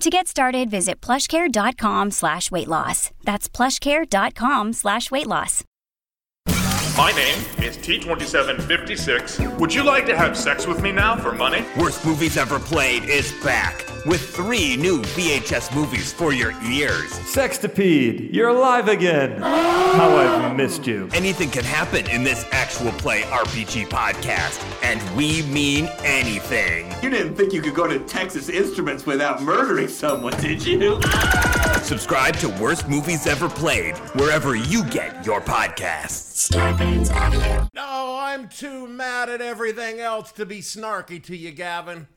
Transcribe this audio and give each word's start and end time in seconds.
To 0.00 0.10
get 0.10 0.26
started, 0.28 0.70
visit 0.70 1.00
plushcare.com 1.00 2.10
slash 2.10 2.50
weight 2.50 2.68
loss. 2.68 3.10
That's 3.22 3.48
plushcare.com 3.48 4.72
slash 4.74 5.10
weight 5.10 5.26
loss. 5.26 5.64
My 6.96 7.10
name 7.12 7.38
is 7.64 7.76
T2756. 7.78 9.58
Would 9.58 9.74
you 9.74 9.82
like 9.82 10.06
to 10.06 10.16
have 10.16 10.36
sex 10.36 10.66
with 10.66 10.82
me 10.82 10.92
now 10.92 11.16
for 11.16 11.32
money? 11.32 11.64
Worst 11.78 12.04
Movies 12.04 12.36
Ever 12.36 12.58
Played 12.60 13.04
is 13.04 13.32
back 13.42 13.84
with 14.06 14.34
three 14.34 14.76
new 14.76 15.00
VHS 15.02 15.74
movies 15.74 16.12
for 16.12 16.32
your 16.32 16.52
ears. 16.62 17.10
Sextipede, 17.10 18.32
you're 18.32 18.48
alive 18.48 18.88
again. 18.88 19.40
How 19.40 20.16
I've 20.16 20.56
missed 20.56 20.86
you. 20.86 21.08
Anything 21.14 21.50
can 21.50 21.64
happen 21.64 22.08
in 22.10 22.22
this 22.22 22.44
actual 22.52 22.92
play 22.92 23.22
RPG 23.22 23.88
podcast, 23.88 24.62
and 24.82 25.00
we 25.16 25.42
mean 25.42 25.88
anything. 26.04 26.92
You 27.02 27.10
didn't 27.10 27.34
think 27.34 27.52
you 27.52 27.62
could 27.62 27.74
go 27.74 27.86
to 27.86 27.98
Texas 28.00 28.48
Instruments 28.48 29.06
without 29.06 29.42
murdering 29.42 29.88
someone, 29.88 30.34
did 30.40 30.64
you? 30.64 31.00
Subscribe 31.82 32.36
to 32.36 32.48
Worst 32.60 32.88
Movies 32.88 33.26
Ever 33.26 33.48
Played 33.48 33.96
wherever 34.14 34.54
you 34.56 34.84
get 34.90 35.24
your 35.24 35.40
podcasts. 35.40 36.50
No, 37.74 38.16
I'm 38.18 38.48
too 38.48 38.86
mad 38.86 39.28
at 39.28 39.40
everything 39.40 40.00
else 40.00 40.32
to 40.32 40.46
be 40.46 40.60
snarky 40.60 41.22
to 41.24 41.36
you, 41.36 41.50
Gavin. 41.52 42.08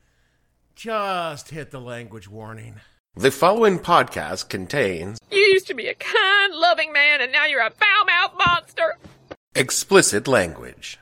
Just 0.78 1.50
hit 1.50 1.72
the 1.72 1.81
language 1.81 2.30
warning. 2.30 2.81
The 3.16 3.31
following 3.31 3.80
podcast 3.80 4.47
contains 4.47 5.17
You 5.31 5.39
used 5.39 5.66
to 5.66 5.73
be 5.73 5.88
a 5.88 5.95
kind, 5.95 6.53
loving 6.53 6.94
man, 6.94 7.20
and 7.20 7.31
now 7.31 7.47
you're 7.47 7.66
a 7.66 7.72
foul 7.72 8.06
mouthed 8.06 8.36
monster. 8.38 8.98
explicit 9.55 10.28
language. 10.28 11.00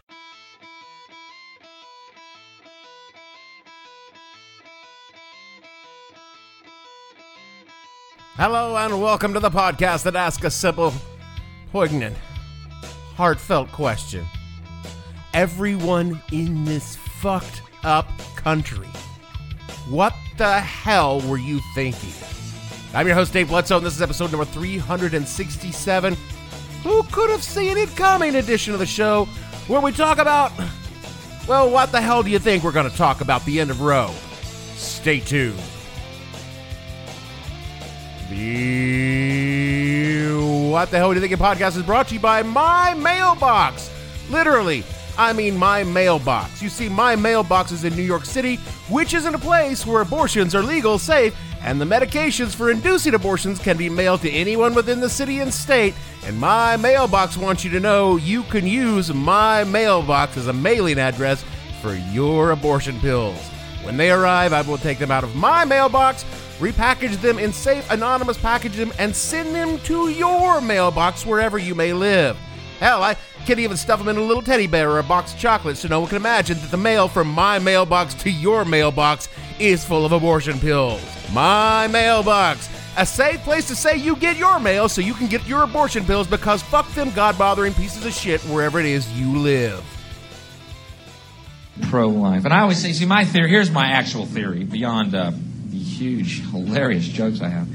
Hello, 8.35 8.75
and 8.75 9.01
welcome 9.01 9.33
to 9.33 9.39
the 9.39 9.49
podcast 9.49 10.03
that 10.03 10.15
asks 10.15 10.43
a 10.43 10.49
simple, 10.51 10.93
poignant, 11.71 12.15
heartfelt 13.15 13.69
question. 13.71 14.25
Everyone 15.33 16.21
in 16.31 16.65
this 16.65 16.95
fucked 17.19 17.61
up 17.83 18.07
country, 18.35 18.87
what 19.87 20.15
the 20.37 20.59
hell 20.59 21.21
were 21.21 21.37
you 21.37 21.59
thinking? 21.73 22.11
I'm 22.93 23.07
your 23.07 23.15
host, 23.15 23.33
Dave 23.33 23.49
Bledsoe, 23.49 23.77
and 23.77 23.85
this 23.85 23.95
is 23.95 24.01
episode 24.01 24.31
number 24.31 24.45
367. 24.45 26.17
Who 26.83 27.03
could 27.03 27.29
have 27.29 27.43
seen 27.43 27.77
it 27.77 27.89
coming 27.95 28.35
edition 28.35 28.73
of 28.73 28.79
the 28.79 28.85
show, 28.85 29.25
where 29.67 29.81
we 29.81 29.91
talk 29.91 30.17
about, 30.17 30.51
well, 31.47 31.69
what 31.69 31.91
the 31.91 32.01
hell 32.01 32.23
do 32.23 32.29
you 32.29 32.39
think 32.39 32.63
we're 32.63 32.71
going 32.71 32.89
to 32.89 32.97
talk 32.97 33.21
about 33.21 33.43
the 33.45 33.59
end 33.59 33.69
of 33.69 33.81
Roe? 33.81 34.11
Stay 34.75 35.19
tuned. 35.19 35.59
The 38.29 40.35
What 40.71 40.89
the 40.89 40.97
Hell 40.97 41.09
Do 41.09 41.15
You 41.15 41.21
Thinking 41.21 41.37
podcast 41.37 41.77
is 41.77 41.83
brought 41.83 42.07
to 42.07 42.15
you 42.15 42.19
by 42.19 42.43
My 42.43 42.93
Mailbox. 42.95 43.91
Literally, 44.29 44.83
I 45.17 45.33
mean 45.33 45.57
my 45.57 45.83
mailbox. 45.83 46.61
You 46.61 46.69
see, 46.69 46.89
my 46.89 47.15
mailbox 47.15 47.71
is 47.71 47.83
in 47.83 47.95
New 47.95 48.03
York 48.03 48.25
City, 48.25 48.59
which 48.89 49.13
isn't 49.13 49.35
a 49.35 49.39
place 49.39 49.85
where 49.85 50.01
abortions 50.01 50.53
are 50.53 50.61
legal, 50.61 50.99
safe, 50.99 51.35
and 51.61 51.81
the 51.81 51.85
medications 51.85 52.53
for 52.53 52.69
inducing 52.69 53.15
abortions 53.15 53.57
can 53.57 53.77
be 53.77 53.89
mailed 53.89 54.21
to 54.21 54.29
anyone 54.29 54.75
within 54.75 54.99
the 54.99 55.09
city 55.09 55.39
and 55.39 55.53
state. 55.53 55.95
And 56.25 56.39
my 56.39 56.77
mailbox 56.77 57.37
wants 57.37 57.63
you 57.63 57.71
to 57.71 57.79
know 57.79 58.17
you 58.17 58.43
can 58.43 58.67
use 58.67 59.11
my 59.13 59.63
mailbox 59.63 60.37
as 60.37 60.47
a 60.47 60.53
mailing 60.53 60.99
address 60.99 61.43
for 61.81 61.95
your 61.95 62.51
abortion 62.51 62.99
pills. 62.99 63.39
When 63.81 63.97
they 63.97 64.11
arrive, 64.11 64.53
I 64.53 64.61
will 64.61 64.77
take 64.77 64.99
them 64.99 65.11
out 65.11 65.23
of 65.23 65.35
my 65.35 65.65
mailbox, 65.65 66.23
repackage 66.59 67.21
them 67.21 67.39
in 67.39 67.53
safe, 67.53 67.89
anonymous 67.91 68.37
packaging, 68.37 68.91
and 68.99 69.15
send 69.15 69.53
them 69.53 69.79
to 69.81 70.09
your 70.09 70.61
mailbox 70.61 71.25
wherever 71.25 71.57
you 71.57 71.75
may 71.75 71.93
live. 71.93 72.37
Hell, 72.79 73.01
I 73.03 73.15
can't 73.45 73.59
even 73.59 73.77
stuff 73.77 73.99
them 73.99 74.09
in 74.09 74.17
a 74.17 74.21
little 74.21 74.43
teddy 74.43 74.67
bear 74.67 74.91
or 74.91 74.99
a 74.99 75.03
box 75.03 75.33
of 75.33 75.39
chocolates 75.39 75.79
so 75.79 75.87
no 75.87 75.99
one 76.01 76.09
can 76.09 76.17
imagine 76.17 76.57
that 76.59 76.71
the 76.71 76.77
mail 76.77 77.07
from 77.07 77.29
my 77.29 77.57
mailbox 77.59 78.13
to 78.15 78.29
your 78.29 78.65
mailbox 78.65 79.29
is 79.59 79.85
full 79.85 80.05
of 80.05 80.11
abortion 80.11 80.59
pills. 80.59 81.01
My 81.33 81.87
mailbox. 81.87 82.69
A 82.97 83.05
safe 83.05 83.41
place 83.41 83.67
to 83.67 83.75
say 83.75 83.97
you 83.97 84.15
get 84.15 84.37
your 84.37 84.59
mail 84.59 84.87
so 84.87 85.01
you 85.01 85.13
can 85.13 85.27
get 85.27 85.45
your 85.47 85.63
abortion 85.63 86.05
pills 86.05 86.27
because 86.27 86.61
fuck 86.61 86.89
them 86.93 87.11
god 87.11 87.37
bothering 87.37 87.73
pieces 87.73 88.05
of 88.05 88.13
shit 88.13 88.41
wherever 88.41 88.79
it 88.79 88.85
is 88.85 89.11
you 89.13 89.37
live. 89.37 89.83
pro-life. 91.89 92.45
And 92.45 92.53
I 92.53 92.61
always 92.61 92.81
say, 92.81 92.93
see, 92.93 93.05
my 93.05 93.25
theory, 93.25 93.49
here's 93.49 93.69
my 93.69 93.87
actual 93.87 94.25
theory, 94.25 94.63
beyond 94.63 95.13
uh, 95.13 95.31
the 95.69 95.77
huge, 95.77 96.41
hilarious 96.49 97.05
jokes 97.05 97.41
I 97.41 97.49
have. 97.49 97.67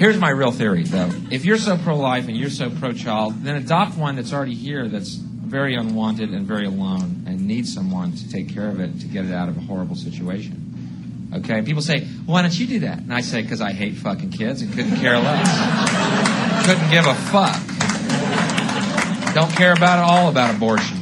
Here's 0.00 0.16
my 0.16 0.30
real 0.30 0.50
theory, 0.50 0.84
though. 0.84 1.10
If 1.30 1.44
you're 1.44 1.58
so 1.58 1.76
pro-life 1.76 2.26
and 2.26 2.34
you're 2.34 2.48
so 2.48 2.70
pro-child, 2.70 3.42
then 3.42 3.56
adopt 3.56 3.98
one 3.98 4.16
that's 4.16 4.32
already 4.32 4.54
here 4.54 4.88
that's 4.88 5.12
very 5.12 5.74
unwanted 5.74 6.30
and 6.30 6.46
very 6.46 6.64
alone 6.64 7.24
and 7.26 7.46
needs 7.46 7.74
someone 7.74 8.12
to 8.12 8.30
take 8.30 8.48
care 8.48 8.68
of 8.68 8.80
it 8.80 8.98
to 9.00 9.06
get 9.06 9.26
it 9.26 9.32
out 9.34 9.50
of 9.50 9.58
a 9.58 9.60
horrible 9.60 9.96
situation. 9.96 11.28
Okay? 11.34 11.58
And 11.58 11.66
people 11.66 11.82
say, 11.82 12.06
why 12.24 12.40
don't 12.40 12.58
you 12.58 12.66
do 12.66 12.78
that? 12.78 13.00
And 13.00 13.12
I 13.12 13.20
say, 13.20 13.42
because 13.42 13.60
I 13.60 13.72
hate 13.72 13.96
fucking 13.96 14.30
kids 14.30 14.62
and 14.62 14.72
couldn't 14.72 14.96
care 14.96 15.18
less. 15.18 16.64
couldn't 16.64 16.90
give 16.90 17.04
a 17.04 17.14
fuck. 17.14 17.60
Don't 19.34 19.54
care 19.54 19.74
about 19.74 19.98
it 19.98 20.10
all 20.10 20.30
about 20.30 20.54
abortion. 20.54 20.96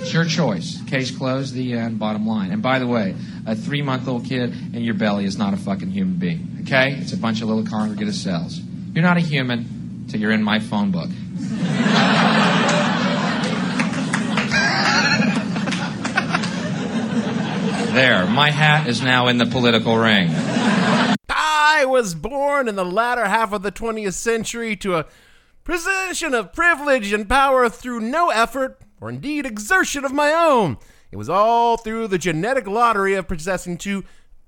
It's 0.00 0.12
your 0.12 0.24
choice. 0.24 0.80
Case 0.84 1.10
closed, 1.10 1.52
the 1.52 1.72
end, 1.72 1.98
bottom 1.98 2.28
line. 2.28 2.52
And 2.52 2.62
by 2.62 2.78
the 2.78 2.86
way, 2.86 3.16
a 3.46 3.54
three 3.54 3.82
month 3.82 4.08
old 4.08 4.24
kid 4.24 4.52
in 4.74 4.82
your 4.82 4.94
belly 4.94 5.24
is 5.24 5.36
not 5.36 5.54
a 5.54 5.56
fucking 5.56 5.90
human 5.90 6.16
being. 6.16 6.58
Okay? 6.62 6.92
It's 6.92 7.12
a 7.12 7.16
bunch 7.16 7.42
of 7.42 7.48
little 7.48 7.64
congregate 7.64 8.08
of 8.08 8.14
cells. 8.14 8.60
You're 8.94 9.04
not 9.04 9.16
a 9.16 9.20
human 9.20 10.06
till 10.08 10.20
you're 10.20 10.32
in 10.32 10.42
my 10.42 10.60
phone 10.60 10.90
book. 10.90 11.10
there, 17.92 18.26
my 18.26 18.50
hat 18.50 18.88
is 18.88 19.02
now 19.02 19.28
in 19.28 19.38
the 19.38 19.46
political 19.46 19.96
ring. 19.96 20.30
I 21.28 21.84
was 21.86 22.14
born 22.14 22.68
in 22.68 22.76
the 22.76 22.84
latter 22.84 23.26
half 23.26 23.52
of 23.52 23.62
the 23.62 23.72
20th 23.72 24.14
century 24.14 24.74
to 24.76 24.96
a 24.96 25.06
position 25.64 26.34
of 26.34 26.52
privilege 26.52 27.12
and 27.12 27.28
power 27.28 27.68
through 27.68 28.00
no 28.00 28.30
effort 28.30 28.80
or 29.00 29.10
indeed 29.10 29.46
exertion 29.46 30.04
of 30.04 30.12
my 30.12 30.32
own. 30.32 30.78
It 31.14 31.16
was 31.16 31.30
all 31.30 31.76
through 31.76 32.08
the 32.08 32.18
genetic 32.18 32.66
lottery 32.66 33.14
of 33.14 33.28
possessing 33.28 33.78
two 33.78 34.02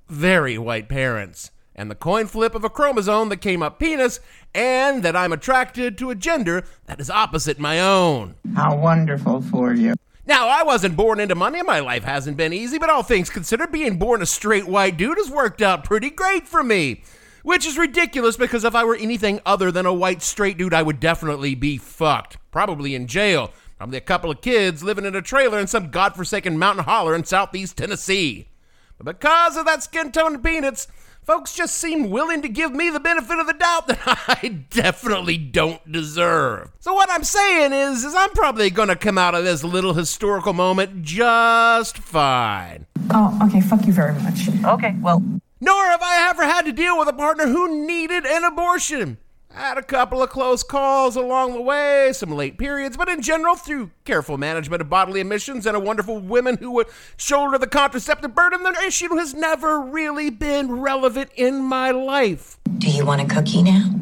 very 0.09 0.59
white 0.59 0.88
parents 0.88 1.53
and 1.77 1.88
the 1.88 1.94
coin 1.94 2.27
flip 2.27 2.56
of 2.56 2.65
a 2.65 2.69
chromosome 2.69 3.28
that 3.28 3.37
came 3.37 3.62
up 3.62 3.78
penis 3.78 4.19
and 4.53 5.04
that 5.04 5.15
I'm 5.15 5.32
attracted 5.32 5.97
to 5.99 6.10
a 6.10 6.16
gender 6.16 6.65
that 6.87 6.99
is 6.99 7.09
opposite 7.09 7.60
my 7.60 7.78
own. 7.81 8.34
How 8.56 8.77
wonderful 8.77 9.43
for 9.43 9.75
you. 9.75 9.94
Now, 10.27 10.49
I 10.49 10.65
wasn't 10.65 10.97
born 10.97 11.21
into 11.21 11.37
money. 11.37 11.60
and 11.60 11.69
My 11.69 11.78
life 11.78 12.03
hasn't 12.03 12.37
been 12.37 12.53
easy, 12.53 12.78
but 12.78 12.91
all 12.91 13.04
things 13.04 13.31
considered, 13.31 13.71
being 13.71 13.97
born 13.97 14.21
a 14.21 14.27
straight 14.27 14.66
white 14.66 14.97
dude 14.97 15.19
has 15.19 15.31
worked 15.31 15.62
out 15.62 15.84
pretty 15.84 16.10
great 16.10 16.48
for 16.48 16.65
me. 16.65 17.04
Which 17.44 17.65
is 17.65 17.78
ridiculous 17.78 18.36
because 18.36 18.65
if 18.65 18.74
I 18.74 18.83
were 18.83 18.97
anything 18.97 19.39
other 19.47 19.71
than 19.71 19.86
a 19.86 19.95
white 19.95 20.21
straight 20.21 20.59
dude, 20.59 20.74
I 20.74 20.83
would 20.83 20.98
definitely 20.98 21.54
be 21.54 21.77
fucked. 21.77 22.39
Probably 22.51 22.97
in 22.97 23.07
jail. 23.07 23.53
Probably 23.76 23.98
a 23.98 24.02
couple 24.02 24.30
of 24.30 24.40
kids 24.40 24.82
living 24.82 25.04
in 25.04 25.14
a 25.14 25.20
trailer 25.20 25.58
in 25.58 25.66
some 25.66 25.90
godforsaken 25.90 26.58
mountain 26.58 26.84
holler 26.84 27.14
in 27.14 27.24
southeast 27.24 27.76
Tennessee. 27.76 28.48
But 28.96 29.18
because 29.18 29.56
of 29.58 29.66
that 29.66 29.82
skin 29.82 30.12
tone 30.12 30.36
and 30.36 30.42
peanuts, 30.42 30.88
folks 31.22 31.54
just 31.54 31.76
seem 31.76 32.08
willing 32.08 32.40
to 32.40 32.48
give 32.48 32.72
me 32.72 32.88
the 32.88 33.00
benefit 33.00 33.38
of 33.38 33.46
the 33.46 33.52
doubt 33.52 33.88
that 33.88 34.00
I 34.42 34.48
definitely 34.70 35.36
don't 35.36 35.92
deserve. 35.92 36.70
So 36.80 36.94
what 36.94 37.10
I'm 37.10 37.24
saying 37.24 37.74
is, 37.74 38.02
is 38.02 38.14
I'm 38.14 38.30
probably 38.30 38.70
gonna 38.70 38.96
come 38.96 39.18
out 39.18 39.34
of 39.34 39.44
this 39.44 39.62
little 39.62 39.92
historical 39.92 40.54
moment 40.54 41.02
just 41.02 41.98
fine. 41.98 42.86
Oh, 43.10 43.38
okay. 43.44 43.60
Fuck 43.60 43.86
you 43.86 43.92
very 43.92 44.14
much. 44.14 44.48
Okay, 44.64 44.96
well. 45.00 45.22
Nor 45.60 45.86
have 45.86 46.02
I 46.02 46.28
ever 46.30 46.44
had 46.44 46.62
to 46.66 46.72
deal 46.72 46.98
with 46.98 47.08
a 47.08 47.12
partner 47.12 47.46
who 47.46 47.86
needed 47.86 48.24
an 48.24 48.44
abortion. 48.44 49.18
Had 49.56 49.78
a 49.78 49.82
couple 49.82 50.22
of 50.22 50.28
close 50.28 50.62
calls 50.62 51.16
along 51.16 51.54
the 51.54 51.62
way, 51.62 52.10
some 52.12 52.30
late 52.30 52.58
periods, 52.58 52.94
but 52.94 53.08
in 53.08 53.22
general, 53.22 53.54
through 53.54 53.91
careful 54.04 54.36
management 54.36 54.82
of 54.82 54.91
bodily 54.91 55.18
emissions 55.20 55.64
and 55.64 55.74
a 55.74 55.80
wonderful 55.80 56.18
woman 56.18 56.58
who 56.58 56.72
would 56.72 56.88
shoulder 57.16 57.56
the 57.56 57.66
contraceptive 57.66 58.34
burden, 58.34 58.62
the 58.64 58.78
issue 58.86 59.16
has 59.16 59.32
never 59.32 59.80
really 59.80 60.28
been 60.28 60.72
relevant 60.80 61.30
in 61.36 61.62
my 61.62 61.91
life. 61.91 62.58
Do 62.76 62.91
you 62.91 63.06
want 63.06 63.22
a 63.22 63.34
cookie 63.34 63.62
now? 63.62 63.94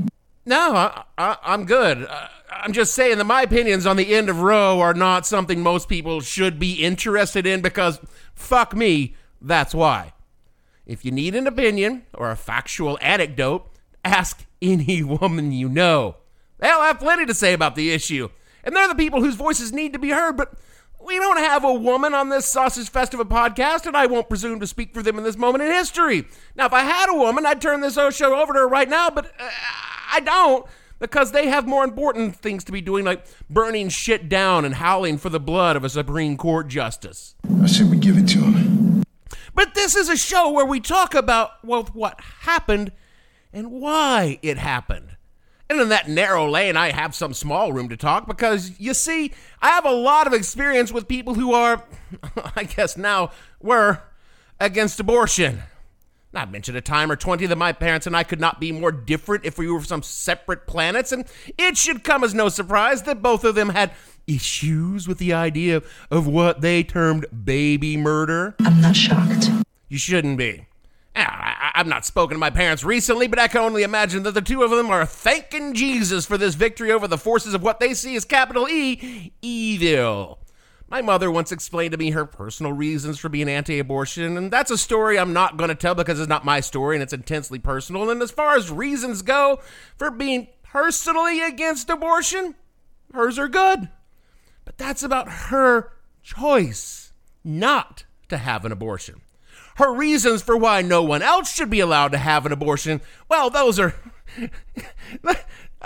No, 0.44 0.74
I, 1.16 1.36
I'm 1.44 1.66
good. 1.66 2.04
Uh, 2.04 2.26
I'm 2.50 2.72
just 2.72 2.92
saying 2.92 3.18
that 3.18 3.24
my 3.24 3.42
opinions 3.42 3.86
on 3.86 3.96
the 3.96 4.12
end 4.12 4.28
of 4.28 4.40
Roe 4.40 4.80
are 4.80 4.92
not 4.92 5.24
something 5.24 5.62
most 5.62 5.88
people 5.88 6.20
should 6.20 6.58
be 6.58 6.82
interested 6.82 7.46
in 7.46 7.60
because, 7.60 8.00
fuck 8.34 8.74
me, 8.74 9.14
that's 9.40 9.72
why. 9.72 10.14
If 10.84 11.04
you 11.04 11.12
need 11.12 11.36
an 11.36 11.46
opinion 11.46 12.06
or 12.12 12.32
a 12.32 12.36
factual 12.36 12.98
anecdote, 13.00 13.70
ask 14.04 14.44
any 14.64 15.02
woman 15.02 15.52
you 15.52 15.68
know. 15.68 16.16
They'll 16.58 16.82
have 16.82 16.98
plenty 16.98 17.26
to 17.26 17.34
say 17.34 17.52
about 17.52 17.74
the 17.74 17.90
issue. 17.90 18.28
And 18.62 18.74
they're 18.74 18.88
the 18.88 18.94
people 18.94 19.20
whose 19.20 19.34
voices 19.34 19.72
need 19.72 19.92
to 19.92 19.98
be 19.98 20.10
heard, 20.10 20.36
but 20.36 20.54
we 21.04 21.16
don't 21.16 21.38
have 21.38 21.64
a 21.64 21.74
woman 21.74 22.14
on 22.14 22.30
this 22.30 22.46
Sausage 22.46 22.88
Festival 22.88 23.26
podcast, 23.26 23.84
and 23.84 23.96
I 23.96 24.06
won't 24.06 24.28
presume 24.28 24.60
to 24.60 24.66
speak 24.66 24.94
for 24.94 25.02
them 25.02 25.18
in 25.18 25.24
this 25.24 25.36
moment 25.36 25.62
in 25.62 25.70
history. 25.70 26.24
Now, 26.56 26.66
if 26.66 26.72
I 26.72 26.82
had 26.82 27.10
a 27.10 27.18
woman, 27.18 27.44
I'd 27.44 27.60
turn 27.60 27.82
this 27.82 27.94
show 27.94 28.40
over 28.40 28.54
to 28.54 28.60
her 28.60 28.68
right 28.68 28.88
now, 28.88 29.10
but 29.10 29.26
uh, 29.38 29.50
I 30.10 30.20
don't 30.20 30.66
because 30.98 31.32
they 31.32 31.48
have 31.48 31.66
more 31.66 31.84
important 31.84 32.36
things 32.36 32.64
to 32.64 32.72
be 32.72 32.80
doing, 32.80 33.04
like 33.04 33.26
burning 33.50 33.90
shit 33.90 34.28
down 34.28 34.64
and 34.64 34.76
howling 34.76 35.18
for 35.18 35.28
the 35.28 35.40
blood 35.40 35.76
of 35.76 35.84
a 35.84 35.90
Supreme 35.90 36.38
Court 36.38 36.68
justice. 36.68 37.34
I 37.62 37.66
said 37.66 37.90
we 37.90 37.98
give 37.98 38.16
it 38.16 38.26
to 38.28 38.38
him. 38.38 39.02
But 39.54 39.74
this 39.74 39.94
is 39.94 40.08
a 40.08 40.16
show 40.16 40.50
where 40.50 40.64
we 40.64 40.80
talk 40.80 41.14
about 41.14 41.62
well, 41.62 41.84
what 41.92 42.18
happened 42.40 42.92
and 43.54 43.70
why 43.70 44.38
it 44.42 44.58
happened. 44.58 45.16
And 45.70 45.80
in 45.80 45.88
that 45.88 46.10
narrow 46.10 46.46
lane, 46.50 46.76
I 46.76 46.90
have 46.90 47.14
some 47.14 47.32
small 47.32 47.72
room 47.72 47.88
to 47.88 47.96
talk 47.96 48.26
because, 48.26 48.78
you 48.78 48.92
see, 48.92 49.32
I 49.62 49.68
have 49.68 49.86
a 49.86 49.92
lot 49.92 50.26
of 50.26 50.34
experience 50.34 50.92
with 50.92 51.08
people 51.08 51.34
who 51.34 51.54
are, 51.54 51.84
I 52.56 52.64
guess 52.64 52.98
now, 52.98 53.30
were 53.60 54.02
against 54.60 55.00
abortion. 55.00 55.62
Not 56.34 56.50
mention 56.50 56.76
a 56.76 56.80
time 56.80 57.10
or 57.10 57.16
20 57.16 57.46
that 57.46 57.56
my 57.56 57.72
parents 57.72 58.06
and 58.06 58.16
I 58.16 58.24
could 58.24 58.40
not 58.40 58.60
be 58.60 58.72
more 58.72 58.92
different 58.92 59.46
if 59.46 59.56
we 59.56 59.70
were 59.70 59.78
from 59.78 59.86
some 59.86 60.02
separate 60.02 60.66
planets, 60.66 61.12
and 61.12 61.24
it 61.56 61.76
should 61.76 62.02
come 62.04 62.24
as 62.24 62.34
no 62.34 62.48
surprise 62.48 63.04
that 63.04 63.22
both 63.22 63.44
of 63.44 63.54
them 63.54 63.70
had 63.70 63.92
issues 64.26 65.06
with 65.06 65.18
the 65.18 65.32
idea 65.32 65.80
of 66.10 66.26
what 66.26 66.60
they 66.60 66.82
termed 66.82 67.24
baby 67.44 67.96
murder. 67.96 68.56
I'm 68.60 68.80
not 68.80 68.96
shocked. 68.96 69.48
You 69.88 69.96
shouldn't 69.96 70.36
be. 70.36 70.66
I, 71.74 71.78
have 71.78 71.86
not 71.86 72.04
spoken 72.04 72.34
to 72.34 72.38
my 72.38 72.50
parents 72.50 72.84
recently, 72.84 73.26
but 73.26 73.38
I 73.38 73.48
can 73.48 73.60
only 73.60 73.82
imagine 73.82 74.22
that 74.22 74.34
the 74.34 74.40
two 74.42 74.62
of 74.62 74.70
them 74.70 74.90
are 74.90 75.04
thanking 75.04 75.74
Jesus 75.74 76.24
for 76.26 76.38
this 76.38 76.54
victory 76.54 76.92
over 76.92 77.08
the 77.08 77.18
forces 77.18 77.54
of 77.54 77.62
what 77.62 77.80
they 77.80 77.94
see 77.94 78.16
as 78.16 78.24
capital 78.24 78.68
E 78.68 79.32
evil. 79.42 80.38
My 80.88 81.02
mother 81.02 81.30
once 81.30 81.50
explained 81.50 81.92
to 81.92 81.98
me 81.98 82.10
her 82.10 82.24
personal 82.24 82.72
reasons 82.72 83.18
for 83.18 83.28
being 83.28 83.48
anti 83.48 83.78
abortion, 83.78 84.36
and 84.36 84.50
that's 84.50 84.70
a 84.70 84.78
story 84.78 85.18
I'm 85.18 85.32
not 85.32 85.56
going 85.56 85.68
to 85.68 85.74
tell 85.74 85.94
because 85.94 86.20
it's 86.20 86.28
not 86.28 86.44
my 86.44 86.60
story 86.60 86.94
and 86.94 87.02
it's 87.02 87.12
intensely 87.12 87.58
personal. 87.58 88.10
And 88.10 88.22
as 88.22 88.30
far 88.30 88.56
as 88.56 88.70
reasons 88.70 89.22
go 89.22 89.60
for 89.96 90.10
being 90.10 90.48
personally 90.62 91.42
against 91.42 91.90
abortion, 91.90 92.54
hers 93.12 93.38
are 93.38 93.48
good. 93.48 93.88
But 94.64 94.78
that's 94.78 95.02
about 95.02 95.28
her 95.28 95.92
choice 96.22 97.12
not 97.42 98.04
to 98.28 98.38
have 98.38 98.64
an 98.64 98.72
abortion. 98.72 99.20
Her 99.76 99.92
reasons 99.92 100.42
for 100.42 100.56
why 100.56 100.82
no 100.82 101.02
one 101.02 101.22
else 101.22 101.52
should 101.52 101.70
be 101.70 101.80
allowed 101.80 102.12
to 102.12 102.18
have 102.18 102.46
an 102.46 102.52
abortion, 102.52 103.00
well, 103.28 103.50
those 103.50 103.78
are. 103.78 103.94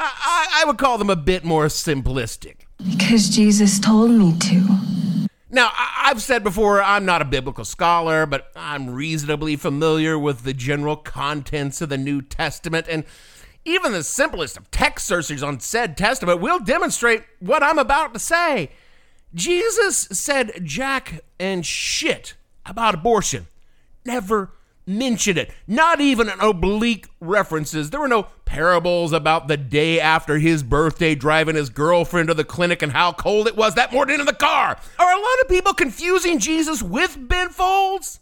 I, 0.00 0.46
I 0.54 0.64
would 0.66 0.78
call 0.78 0.98
them 0.98 1.10
a 1.10 1.16
bit 1.16 1.44
more 1.44 1.66
simplistic. 1.66 2.66
Because 2.90 3.28
Jesus 3.28 3.80
told 3.80 4.10
me 4.10 4.38
to. 4.38 5.28
Now, 5.50 5.70
I've 5.76 6.22
said 6.22 6.44
before, 6.44 6.82
I'm 6.82 7.06
not 7.06 7.22
a 7.22 7.24
biblical 7.24 7.64
scholar, 7.64 8.26
but 8.26 8.52
I'm 8.54 8.90
reasonably 8.90 9.56
familiar 9.56 10.18
with 10.18 10.42
the 10.42 10.52
general 10.52 10.96
contents 10.96 11.80
of 11.80 11.88
the 11.88 11.96
New 11.96 12.20
Testament, 12.20 12.86
and 12.88 13.04
even 13.64 13.92
the 13.92 14.02
simplest 14.02 14.56
of 14.56 14.70
text 14.70 15.06
searches 15.06 15.42
on 15.42 15.60
said 15.60 15.96
testament 15.96 16.40
will 16.40 16.58
demonstrate 16.58 17.22
what 17.40 17.62
I'm 17.62 17.78
about 17.78 18.14
to 18.14 18.20
say. 18.20 18.70
Jesus 19.34 20.08
said 20.12 20.52
jack 20.64 21.20
and 21.40 21.64
shit 21.64 22.34
about 22.64 22.94
abortion. 22.94 23.46
Never 24.08 24.52
mention 24.86 25.36
it. 25.36 25.50
Not 25.66 26.00
even 26.00 26.30
an 26.30 26.40
oblique 26.40 27.08
references. 27.20 27.90
There 27.90 28.00
were 28.00 28.08
no 28.08 28.28
parables 28.46 29.12
about 29.12 29.48
the 29.48 29.58
day 29.58 30.00
after 30.00 30.38
his 30.38 30.62
birthday 30.62 31.14
driving 31.14 31.56
his 31.56 31.68
girlfriend 31.68 32.28
to 32.28 32.34
the 32.34 32.42
clinic 32.42 32.80
and 32.80 32.92
how 32.92 33.12
cold 33.12 33.46
it 33.46 33.54
was 33.54 33.74
that 33.74 33.92
morning 33.92 34.18
in 34.18 34.24
the 34.24 34.32
car. 34.32 34.78
Are 34.98 35.12
a 35.12 35.20
lot 35.20 35.40
of 35.42 35.48
people 35.50 35.74
confusing 35.74 36.38
Jesus 36.38 36.82
with 36.82 37.18
Ben 37.20 37.50
Folds? 37.50 38.20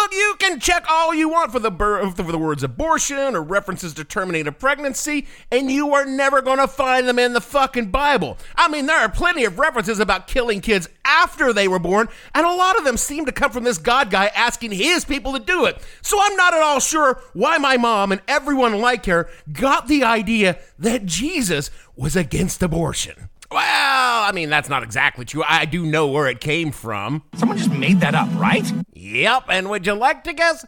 Look, 0.00 0.14
you 0.14 0.36
can 0.38 0.60
check 0.60 0.86
all 0.88 1.12
you 1.12 1.28
want 1.28 1.52
for 1.52 1.58
the 1.58 1.70
bur- 1.70 2.08
for 2.12 2.22
the 2.22 2.38
words 2.38 2.62
abortion 2.62 3.36
or 3.36 3.42
references 3.42 3.92
to 3.94 4.02
terminate 4.02 4.46
a 4.46 4.52
pregnancy, 4.52 5.26
and 5.52 5.70
you 5.70 5.92
are 5.92 6.06
never 6.06 6.40
going 6.40 6.56
to 6.56 6.66
find 6.66 7.06
them 7.06 7.18
in 7.18 7.34
the 7.34 7.40
fucking 7.42 7.90
Bible. 7.90 8.38
I 8.56 8.68
mean, 8.68 8.86
there 8.86 8.96
are 8.96 9.10
plenty 9.10 9.44
of 9.44 9.58
references 9.58 10.00
about 10.00 10.26
killing 10.26 10.62
kids 10.62 10.88
after 11.04 11.52
they 11.52 11.68
were 11.68 11.78
born, 11.78 12.08
and 12.34 12.46
a 12.46 12.54
lot 12.54 12.78
of 12.78 12.84
them 12.84 12.96
seem 12.96 13.26
to 13.26 13.32
come 13.32 13.50
from 13.50 13.64
this 13.64 13.76
God 13.76 14.08
guy 14.10 14.28
asking 14.28 14.72
his 14.72 15.04
people 15.04 15.34
to 15.34 15.38
do 15.38 15.66
it. 15.66 15.76
So 16.00 16.18
I'm 16.18 16.34
not 16.34 16.54
at 16.54 16.62
all 16.62 16.80
sure 16.80 17.20
why 17.34 17.58
my 17.58 17.76
mom 17.76 18.10
and 18.10 18.22
everyone 18.26 18.80
like 18.80 19.04
her 19.04 19.28
got 19.52 19.86
the 19.86 20.02
idea 20.02 20.60
that 20.78 21.04
Jesus 21.04 21.70
was 21.94 22.16
against 22.16 22.62
abortion. 22.62 23.28
Well, 23.50 23.60
I 24.22 24.30
mean, 24.32 24.48
that's 24.48 24.68
not 24.68 24.84
exactly 24.84 25.24
true. 25.24 25.42
I 25.46 25.64
do 25.64 25.84
know 25.84 26.06
where 26.06 26.28
it 26.28 26.40
came 26.40 26.70
from. 26.70 27.24
Someone 27.34 27.58
just 27.58 27.72
made 27.72 27.98
that 27.98 28.14
up, 28.14 28.28
right? 28.36 28.64
Yep, 29.00 29.44
and 29.48 29.70
would 29.70 29.86
you 29.86 29.94
like 29.94 30.24
to 30.24 30.34
guess 30.34 30.66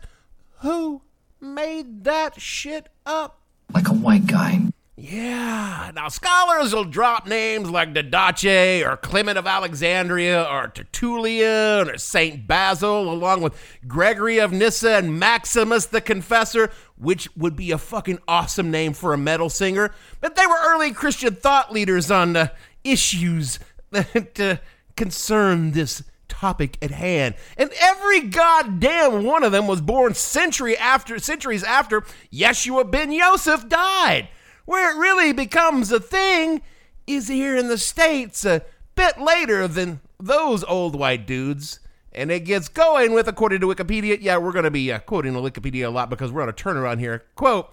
who 0.60 1.02
made 1.38 2.04
that 2.04 2.40
shit 2.40 2.88
up? 3.04 3.42
Like 3.74 3.88
a 3.88 3.92
white 3.92 4.26
guy. 4.26 4.68
Yeah. 4.96 5.90
Now, 5.94 6.08
scholars 6.08 6.74
will 6.74 6.84
drop 6.84 7.26
names 7.26 7.68
like 7.68 7.92
Didache 7.92 8.86
or 8.86 8.96
Clement 8.96 9.36
of 9.36 9.46
Alexandria 9.46 10.44
or 10.44 10.68
Tertullian 10.68 11.90
or 11.90 11.98
St. 11.98 12.46
Basil, 12.46 13.12
along 13.12 13.42
with 13.42 13.54
Gregory 13.86 14.38
of 14.38 14.50
Nyssa 14.50 14.92
and 14.92 15.18
Maximus 15.18 15.84
the 15.84 16.00
Confessor, 16.00 16.70
which 16.96 17.28
would 17.36 17.54
be 17.54 17.70
a 17.70 17.76
fucking 17.76 18.18
awesome 18.26 18.70
name 18.70 18.94
for 18.94 19.12
a 19.12 19.18
metal 19.18 19.50
singer. 19.50 19.92
But 20.22 20.36
they 20.36 20.46
were 20.46 20.58
early 20.58 20.92
Christian 20.92 21.34
thought 21.34 21.70
leaders 21.70 22.10
on 22.10 22.34
uh, 22.34 22.48
issues 22.82 23.58
that 23.90 24.40
uh, 24.40 24.56
concern 24.96 25.72
this 25.72 26.02
topic 26.42 26.76
at 26.82 26.90
hand. 26.90 27.36
And 27.56 27.70
every 27.80 28.22
goddamn 28.22 29.22
one 29.22 29.44
of 29.44 29.52
them 29.52 29.68
was 29.68 29.80
born 29.80 30.14
century 30.14 30.76
after 30.76 31.20
centuries 31.20 31.62
after 31.62 32.00
Yeshua 32.32 32.90
ben 32.90 33.12
Yosef 33.12 33.68
died. 33.68 34.28
Where 34.64 34.92
it 34.92 34.98
really 34.98 35.32
becomes 35.32 35.92
a 35.92 36.00
thing 36.00 36.62
is 37.06 37.28
here 37.28 37.56
in 37.56 37.68
the 37.68 37.78
States 37.78 38.44
a 38.44 38.62
bit 38.96 39.20
later 39.20 39.68
than 39.68 40.00
those 40.18 40.64
old 40.64 40.96
white 40.96 41.28
dudes. 41.28 41.78
And 42.10 42.32
it 42.32 42.40
gets 42.40 42.68
going 42.68 43.12
with, 43.12 43.28
according 43.28 43.60
to 43.60 43.68
Wikipedia, 43.68 44.18
yeah, 44.20 44.36
we're 44.36 44.52
going 44.52 44.64
to 44.64 44.70
be 44.70 44.90
uh, 44.90 44.98
quoting 44.98 45.34
the 45.34 45.40
Wikipedia 45.40 45.86
a 45.86 45.90
lot 45.90 46.10
because 46.10 46.32
we're 46.32 46.42
on 46.42 46.48
a 46.48 46.52
turnaround 46.52 46.98
here. 46.98 47.22
Quote, 47.36 47.72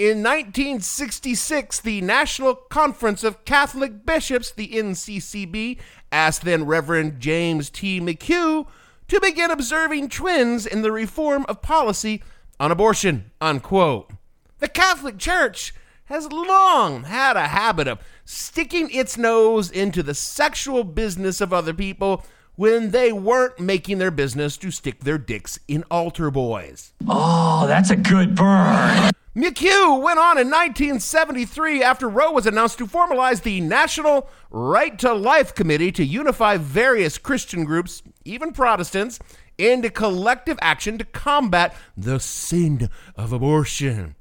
in 0.00 0.22
1966, 0.22 1.80
the 1.80 2.00
National 2.00 2.54
Conference 2.54 3.22
of 3.22 3.44
Catholic 3.44 4.06
Bishops, 4.06 4.50
the 4.50 4.68
NCCB, 4.68 5.78
asked 6.12 6.42
then 6.42 6.66
Reverend 6.66 7.20
James 7.20 7.70
T. 7.70 8.00
McHugh 8.00 8.66
to 9.08 9.20
begin 9.20 9.50
observing 9.50 10.08
trends 10.08 10.66
in 10.66 10.82
the 10.82 10.92
reform 10.92 11.44
of 11.48 11.62
policy 11.62 12.22
on 12.58 12.70
abortion, 12.70 13.30
unquote. 13.40 14.10
The 14.58 14.68
Catholic 14.68 15.18
Church 15.18 15.74
has 16.04 16.30
long 16.30 17.04
had 17.04 17.36
a 17.36 17.48
habit 17.48 17.88
of 17.88 18.00
sticking 18.24 18.90
its 18.90 19.16
nose 19.16 19.70
into 19.70 20.02
the 20.02 20.14
sexual 20.14 20.84
business 20.84 21.40
of 21.40 21.52
other 21.52 21.72
people 21.72 22.24
when 22.60 22.90
they 22.90 23.10
weren't 23.10 23.58
making 23.58 23.96
their 23.96 24.10
business 24.10 24.58
to 24.58 24.70
stick 24.70 25.00
their 25.00 25.16
dicks 25.16 25.58
in 25.66 25.82
altar 25.90 26.30
boys. 26.30 26.92
Oh, 27.08 27.66
that's 27.66 27.88
a 27.88 27.96
good 27.96 28.34
burn. 28.34 29.12
McHugh 29.34 30.02
went 30.02 30.18
on 30.18 30.36
in 30.36 30.50
1973 30.50 31.82
after 31.82 32.06
Roe 32.06 32.32
was 32.32 32.44
announced 32.44 32.76
to 32.76 32.86
formalize 32.86 33.44
the 33.44 33.62
National 33.62 34.28
Right 34.50 34.98
to 34.98 35.14
Life 35.14 35.54
Committee 35.54 35.90
to 35.92 36.04
unify 36.04 36.58
various 36.58 37.16
Christian 37.16 37.64
groups, 37.64 38.02
even 38.26 38.52
Protestants, 38.52 39.18
into 39.56 39.88
collective 39.88 40.58
action 40.60 40.98
to 40.98 41.04
combat 41.06 41.74
the 41.96 42.20
sin 42.20 42.90
of 43.16 43.32
abortion. 43.32 44.16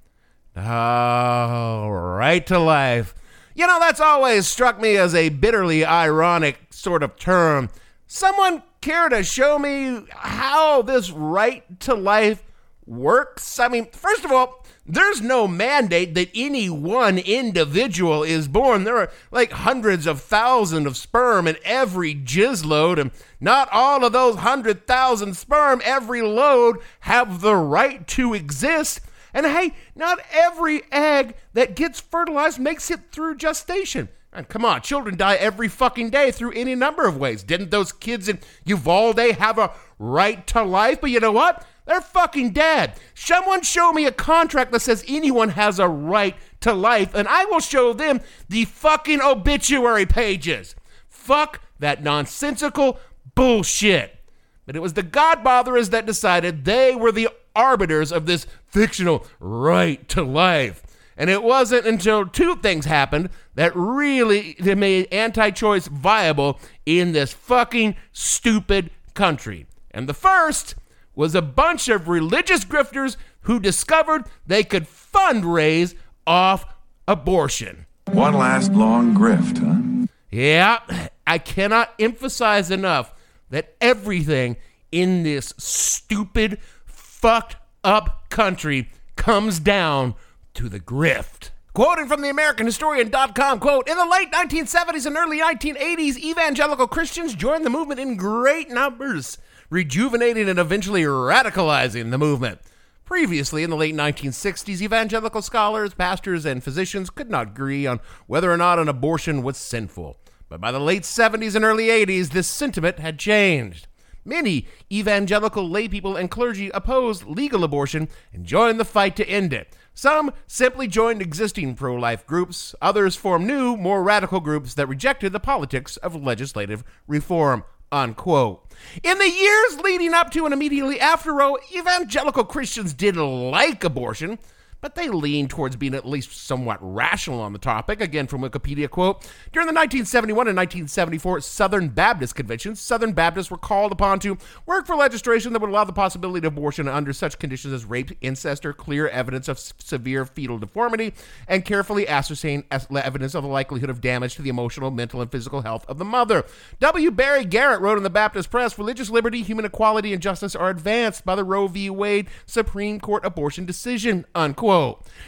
Oh, 0.55 1.89
right 1.89 2.48
to 2.48 2.58
life. 2.58 3.13
You 3.53 3.67
know, 3.67 3.81
that's 3.81 4.00
always 4.00 4.48
struck 4.48 4.79
me 4.79 4.96
as 4.96 5.13
a 5.13 5.27
bitterly 5.27 5.84
ironic 5.84 6.67
sort 6.69 7.03
of 7.03 7.17
term. 7.17 7.69
Someone 8.12 8.63
care 8.82 9.08
to 9.08 9.22
show 9.22 9.60
me 9.60 10.01
how 10.10 10.82
this 10.82 11.12
right 11.12 11.80
to 11.82 11.94
life 11.94 12.44
works? 12.88 13.60
I 13.60 13.68
mean, 13.68 13.86
first 13.92 14.25
of 14.25 14.32
all, 14.32 14.66
there's 14.84 15.22
no 15.22 15.48
mandate 15.48 16.16
that 16.16 16.32
any 16.34 16.72
one 16.72 17.20
individual 17.20 18.24
is 18.24 18.48
born. 18.48 18.84
There 18.84 18.98
are 18.98 19.12
like 19.30 19.51
hundreds 19.51 20.08
of 20.08 20.24
thousands 20.24 20.88
of 20.88 20.98
sperm 20.98 21.48
in 21.48 21.58
every 21.63 22.16
jizz 22.16 22.66
load, 22.66 22.98
and 22.98 23.12
not 23.39 23.70
all 23.72 24.04
of 24.04 24.12
those 24.12 24.38
hundred 24.38 24.88
thousand 24.88 25.38
sperm, 25.38 25.80
every 25.86 26.24
load, 26.24 26.80
have 27.01 27.42
the 27.42 27.56
right 27.56 28.08
to 28.08 28.34
exist. 28.34 29.01
And 29.36 29.46
hey, 29.46 29.75
not 29.94 30.18
every 30.32 30.82
egg 30.92 31.36
that 31.54 31.75
gets 31.75 32.00
fertilized 32.00 32.58
makes 32.58 32.89
it 32.89 33.12
through 33.12 33.36
gestation. 33.36 34.10
And 34.31 34.48
come 34.48 34.63
on, 34.63 34.81
children 34.81 35.17
die 35.17 35.36
every 35.36 35.67
fucking 35.67 36.12
day 36.12 36.31
through 36.31 36.51
any 36.51 36.75
number 36.75 37.07
of 37.07 37.17
ways. 37.17 37.41
Didn't 37.41 37.71
those 37.71 37.91
kids 37.91 38.29
in 38.29 38.39
Uvalde 38.65 39.17
have 39.17 39.57
a 39.57 39.71
right 39.98 40.45
to 40.48 40.63
life? 40.63 41.01
But 41.01 41.09
you 41.09 41.19
know 41.19 41.31
what? 41.31 41.65
They're 41.86 42.01
fucking 42.01 42.51
dead. 42.51 42.93
Someone 43.15 43.63
show 43.63 43.91
me 43.91 44.05
a 44.05 44.12
contract 44.12 44.71
that 44.71 44.81
says 44.81 45.03
anyone 45.07 45.50
has 45.50 45.79
a 45.79 45.88
right 45.88 46.36
to 46.62 46.74
life, 46.74 47.15
and 47.15 47.27
I 47.27 47.45
will 47.45 47.59
show 47.59 47.93
them 47.93 48.21
the 48.48 48.65
fucking 48.65 49.21
obituary 49.21 50.05
pages. 50.05 50.75
Fuck 51.07 51.62
that 51.79 52.03
nonsensical 52.03 53.00
bullshit. 53.33 54.19
But 54.67 54.75
it 54.75 54.83
was 54.83 54.93
the 54.93 55.01
Godbotherers 55.01 55.89
that 55.89 56.05
decided 56.05 56.65
they 56.65 56.93
were 56.93 57.12
the 57.12 57.29
arbiters 57.55 58.12
of 58.12 58.27
this 58.27 58.45
fictional 58.67 59.25
right 59.39 60.07
to 60.09 60.21
life. 60.21 60.83
And 61.17 61.29
it 61.29 61.41
wasn't 61.41 61.88
until 61.88 62.25
two 62.25 62.55
things 62.57 62.86
happened 62.86 63.29
that 63.60 63.75
really 63.75 64.56
made 64.58 65.06
anti 65.12 65.50
choice 65.50 65.88
viable 65.88 66.62
in 66.86 67.12
this 67.12 67.34
fucking 67.34 67.98
stupid 68.13 68.89
country. 69.13 69.66
And 69.92 70.08
the 70.08 70.13
first 70.13 70.75
was 71.13 71.36
a 71.36 71.42
bunch 71.42 71.89
of 71.89 72.08
religious 72.08 72.63
grifters 72.63 73.18
who 73.42 73.60
discovered 73.60 74.24
they 74.48 74.63
could 74.63 74.88
fundraise 74.88 75.94
off 76.25 76.74
abortion. 77.06 77.86
One 78.06 78.36
last 78.36 78.72
long 78.72 79.13
grift, 79.13 79.58
huh? 79.58 80.08
Yeah, 80.32 80.80
I 81.28 81.38
cannot 81.38 81.94
emphasize 82.00 82.72
enough 82.72 83.13
that 83.50 83.75
everything 83.82 84.56
in 84.89 85.24
this 85.24 85.54
stupid, 85.58 86.60
fucked 86.86 87.58
up 87.84 88.30
country 88.30 88.89
comes 89.18 89.60
down 89.60 90.16
to 90.54 90.70
the 90.70 90.80
grift. 90.80 91.50
Quoting 91.74 92.08
from 92.08 92.22
the 92.22 92.30
AmericanHistorian.com, 92.30 93.60
quote, 93.60 93.88
In 93.88 93.96
the 93.96 94.06
late 94.06 94.32
1970s 94.32 95.06
and 95.06 95.16
early 95.16 95.40
1980s, 95.40 96.18
evangelical 96.18 96.88
Christians 96.88 97.36
joined 97.36 97.64
the 97.64 97.70
movement 97.70 98.00
in 98.00 98.18
great 98.18 98.70
numbers 98.70 99.38
rejuvenating 99.70 100.50
and 100.50 100.58
eventually 100.58 101.04
radicalizing 101.04 102.10
the 102.10 102.18
movement. 102.18 102.60
Previously, 103.06 103.64
in 103.64 103.70
the 103.70 103.76
late 103.76 103.96
1960s, 103.96 104.82
evangelical 104.82 105.42
scholars, 105.42 105.94
pastors, 105.94 106.46
and 106.46 106.64
physicians 106.64 107.10
could 107.10 107.30
not 107.30 107.50
agree 107.50 107.86
on 107.86 108.00
whether 108.28 108.52
or 108.52 108.58
not 108.58 108.80
an 108.80 108.88
abortion 108.88 109.44
was 109.44 109.58
sinful. 109.58 110.18
But 110.48 110.62
by 110.62 110.72
the 110.72 110.80
late 110.80 111.04
70s 111.04 111.56
and 111.56 111.64
early 111.64 111.88
80s, 111.88 112.30
this 112.30 112.48
sentiment 112.48 113.00
had 113.00 113.20
changed. 113.20 113.88
Many 114.26 114.68
evangelical 114.92 115.68
laypeople 115.68 116.20
and 116.20 116.30
clergy 116.30 116.70
opposed 116.70 117.26
legal 117.26 117.64
abortion 117.64 118.10
and 118.34 118.46
joined 118.46 118.80
the 118.80 118.86
fight 118.86 119.16
to 119.16 119.28
end 119.28 119.54
it. 119.54 119.76
Some 120.00 120.32
simply 120.48 120.88
joined 120.88 121.22
existing 121.22 121.75
pro 121.75 121.94
life 121.94 122.25
groups, 122.25 122.74
others 122.82 123.18
formed 123.18 123.46
new, 123.46 123.75
more 123.75 124.01
radical 124.01 124.39
groups 124.39 124.75
that 124.75 124.88
rejected 124.88 125.34
the 125.34 125.41
politics 125.41 125.98
of 125.98 126.15
legislative 126.15 126.86
reform 127.06 127.65
unquote. 127.91 128.65
In 129.03 129.18
the 129.18 129.29
years 129.29 129.82
leading 129.82 130.13
up 130.13 130.32
to 130.32 130.46
and 130.46 130.53
immediately 130.53 131.01
after 131.01 131.34
Roe, 131.34 131.58
evangelical 131.75 132.46
Christians 132.46 132.94
didn't 132.94 133.51
like 133.51 133.84
abortion, 133.84 134.39
but 134.81 134.95
they 134.95 135.09
leaned 135.09 135.50
towards 135.50 135.75
being 135.75 135.93
at 135.93 136.05
least 136.07 136.31
somewhat 136.31 136.77
rational 136.81 137.41
on 137.41 137.53
the 137.53 137.59
topic. 137.59 138.01
Again, 138.01 138.27
from 138.27 138.41
Wikipedia 138.41 138.89
quote 138.89 139.21
During 139.51 139.67
the 139.67 139.74
1971 139.74 140.48
and 140.48 140.55
1974 140.57 141.41
Southern 141.41 141.89
Baptist 141.89 142.36
conventions, 142.36 142.79
Southern 142.79 143.13
Baptists 143.13 143.51
were 143.51 143.57
called 143.57 143.91
upon 143.91 144.19
to 144.19 144.38
work 144.65 144.86
for 144.88 144.95
legislation 144.95 145.53
that 145.53 145.59
would 145.59 145.69
allow 145.69 145.83
the 145.83 145.91
possibility 145.93 146.45
of 146.48 146.53
abortion 146.53 146.88
under 146.88 147.12
such 147.12 147.39
conditions 147.39 147.74
as 147.74 147.83
rape, 147.86 148.12
incest, 148.21 148.65
or 148.65 148.74
clear 148.74 149.07
evidence 149.09 149.48
of 149.48 149.57
s- 149.57 149.74
severe 149.79 150.25
fetal 150.25 150.57
deformity, 150.57 151.13
and 151.48 151.65
carefully 151.65 152.07
ascertain 152.07 152.63
as- 152.71 152.88
evidence 152.91 153.36
of 153.36 153.43
the 153.43 153.50
likelihood 153.50 153.89
of 153.89 154.00
damage 154.01 154.36
to 154.36 154.41
the 154.41 154.50
emotional, 154.50 154.91
mental, 154.91 155.21
and 155.21 155.31
physical 155.31 155.62
health 155.62 155.86
of 155.88 155.98
the 155.98 156.05
mother. 156.05 156.45
W. 156.79 157.12
Barry 157.12 157.43
Garrett 157.43 157.81
wrote 157.81 157.98
in 157.98 158.03
the 158.03 158.09
Baptist 158.09 158.50
Press 158.50 158.77
Religious 158.77 159.09
liberty, 159.09 159.41
human 159.41 159.65
equality, 159.65 160.13
and 160.13 160.21
justice 160.21 160.55
are 160.55 160.69
advanced 160.69 161.25
by 161.25 161.36
the 161.36 161.43
Roe 161.43 161.67
v. 161.67 161.89
Wade 161.89 162.27
Supreme 162.45 163.00
Court 163.00 163.25
abortion 163.25 163.65
decision. 163.65 164.25
Unquote. 164.33 164.69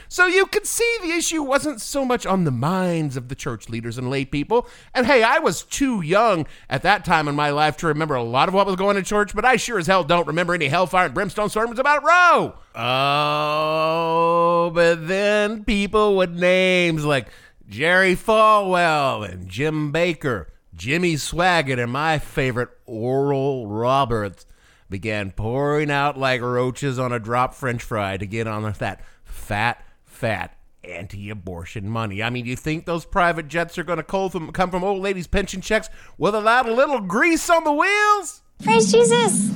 So 0.08 0.26
you 0.28 0.46
could 0.46 0.68
see 0.68 0.98
the 1.02 1.12
issue 1.12 1.42
wasn't 1.42 1.80
so 1.80 2.04
much 2.04 2.26
on 2.26 2.44
the 2.44 2.52
minds 2.52 3.16
of 3.16 3.30
the 3.30 3.36
church 3.36 3.70
leaders 3.70 3.98
and 3.98 4.10
lay 4.10 4.26
people. 4.26 4.68
And 4.94 5.06
hey, 5.06 5.24
I 5.24 5.40
was 5.40 5.64
too 5.64 6.02
young 6.02 6.48
at 6.70 6.82
that 6.82 7.06
time 7.06 7.30
in 7.30 7.36
my 7.36 7.50
life 7.50 7.78
to 7.78 7.88
remember 7.88 8.16
a 8.16 8.24
lot 8.24 8.50
of 8.50 8.54
what 8.54 8.66
was 8.68 8.76
going 8.76 8.98
in 8.98 9.06
church, 9.06 9.34
but 9.34 9.46
I 9.46 9.56
sure 9.56 9.80
as 9.80 9.88
hell 9.88 10.04
don't 10.04 10.28
remember 10.28 10.54
any 10.54 10.68
hellfire 10.68 11.06
and 11.06 11.14
brimstone 11.14 11.50
sermons 11.50 11.80
about 11.80 12.04
Roe. 12.04 12.56
Oh, 12.76 14.72
but 14.74 15.08
then 15.08 15.64
people 15.64 16.18
with 16.18 16.32
names 16.32 17.06
like 17.06 17.30
Jerry 17.70 18.18
Falwell 18.18 19.24
and 19.24 19.48
Jim 19.48 19.94
Bakker, 19.94 20.48
Jimmy 20.76 21.14
Swaggart, 21.14 21.82
and 21.82 21.92
my 21.92 22.20
favorite 22.20 22.70
Oral 22.86 23.66
Roberts 23.66 24.46
began 24.90 25.32
pouring 25.32 25.90
out 25.90 26.18
like 26.18 26.42
roaches 26.42 27.00
on 27.00 27.14
a 27.14 27.20
drop 27.20 27.54
french 27.54 27.82
fry 27.82 28.18
to 28.18 28.26
get 28.26 28.46
on 28.46 28.64
that 28.80 29.02
fat, 29.32 29.84
fat 30.06 30.58
anti-abortion 30.84 31.88
money. 31.90 32.24
I 32.24 32.30
mean, 32.30 32.46
you 32.46 32.56
think 32.56 32.86
those 32.86 33.06
private 33.06 33.48
jets 33.48 33.78
are 33.78 33.84
going 33.84 33.98
to 33.98 34.04
come 34.04 34.72
from 34.72 34.84
old 34.84 35.02
ladies' 35.02 35.28
pension 35.28 35.62
checks 35.62 35.90
without 36.18 36.68
a 36.68 36.74
little 36.74 37.02
grease 37.02 37.50
on 37.50 37.64
the 37.64 37.72
wheels? 37.72 38.42
Praise 38.64 38.92
Jesus! 38.92 39.52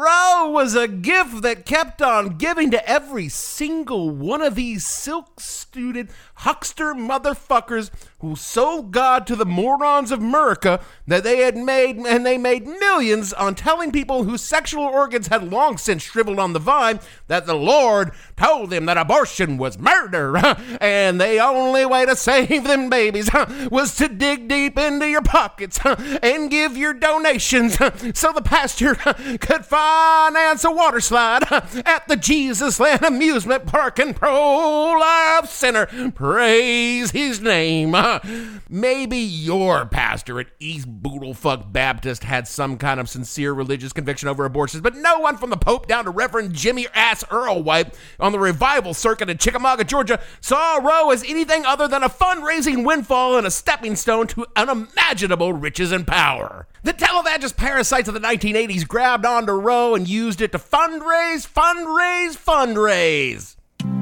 Roe 0.00 0.48
was 0.48 0.74
a 0.74 0.88
gift 0.88 1.42
that 1.42 1.66
kept 1.66 2.00
on 2.00 2.38
giving 2.38 2.70
to 2.70 2.88
every 2.88 3.28
single 3.28 4.08
one 4.08 4.40
of 4.40 4.54
these 4.54 4.82
silk-suited 4.82 6.08
huckster 6.36 6.94
motherfuckers 6.94 7.90
who 8.20 8.34
sold 8.34 8.92
God 8.92 9.26
to 9.26 9.36
the 9.36 9.44
morons 9.44 10.10
of 10.10 10.20
America 10.20 10.80
that 11.06 11.22
they 11.22 11.40
had 11.40 11.56
made, 11.56 11.96
and 11.96 12.24
they 12.24 12.38
made 12.38 12.66
millions 12.66 13.34
on 13.34 13.54
telling 13.54 13.92
people 13.92 14.24
whose 14.24 14.40
sexual 14.40 14.84
organs 14.84 15.28
had 15.28 15.52
long 15.52 15.76
since 15.76 16.02
shriveled 16.02 16.38
on 16.38 16.54
the 16.54 16.58
vine 16.58 17.00
that 17.28 17.44
the 17.44 17.54
Lord 17.54 18.12
told 18.38 18.70
them 18.70 18.86
that 18.86 18.96
abortion 18.96 19.58
was 19.58 19.78
murder, 19.78 20.36
and 20.80 21.20
the 21.20 21.38
only 21.38 21.84
way 21.84 22.06
to 22.06 22.16
save 22.16 22.64
them 22.64 22.88
babies 22.88 23.30
was 23.70 23.94
to 23.96 24.08
dig 24.08 24.48
deep 24.48 24.78
into 24.78 25.06
your 25.06 25.22
pockets 25.22 25.78
and 25.84 26.50
give 26.50 26.74
your 26.74 26.94
donations 26.94 27.76
so 28.18 28.32
the 28.32 28.42
pastor 28.42 28.94
could 28.94 29.66
finance 29.90 30.62
a 30.64 30.70
water 30.70 31.00
slide 31.00 31.42
at 31.84 32.06
the 32.06 32.16
Jesus 32.16 32.78
Land 32.78 33.02
Amusement 33.02 33.66
Park 33.66 33.98
and 33.98 34.14
Pro 34.14 34.92
Life 34.98 35.50
Center. 35.50 35.86
Praise 36.14 37.10
his 37.10 37.40
name. 37.40 37.96
Maybe 38.68 39.16
your 39.16 39.86
pastor 39.86 40.38
at 40.38 40.46
East 40.60 41.02
Boodlefuck 41.02 41.72
Baptist 41.72 42.22
had 42.22 42.46
some 42.46 42.78
kind 42.78 43.00
of 43.00 43.08
sincere 43.08 43.52
religious 43.52 43.92
conviction 43.92 44.28
over 44.28 44.44
abortions, 44.44 44.82
but 44.82 44.94
no 44.94 45.18
one 45.18 45.36
from 45.36 45.50
the 45.50 45.56
Pope 45.56 45.88
down 45.88 46.04
to 46.04 46.10
Reverend 46.10 46.54
Jimmy 46.54 46.86
Ass 46.94 47.24
Earl 47.30 47.62
White 47.62 47.92
on 48.20 48.30
the 48.30 48.38
revival 48.38 48.94
circuit 48.94 49.28
in 49.28 49.38
Chickamauga, 49.38 49.82
Georgia, 49.82 50.20
saw 50.40 50.76
Roe 50.76 51.10
as 51.10 51.24
anything 51.24 51.66
other 51.66 51.88
than 51.88 52.04
a 52.04 52.08
fundraising 52.08 52.84
windfall 52.84 53.36
and 53.36 53.46
a 53.46 53.50
stepping 53.50 53.96
stone 53.96 54.28
to 54.28 54.46
unimaginable 54.54 55.52
riches 55.52 55.90
and 55.90 56.06
power. 56.06 56.68
The 56.82 56.94
televangelist 56.94 57.56
parasites 57.56 58.08
of 58.08 58.14
the 58.14 58.20
1980s 58.20 58.86
grabbed 58.86 59.26
onto 59.26 59.52
Roe 59.52 59.79
and 59.80 60.08
used 60.08 60.40
it 60.40 60.52
to 60.52 60.58
fundraise, 60.58 61.46
fundraise, 61.46 62.36
fundraise. 62.36 63.56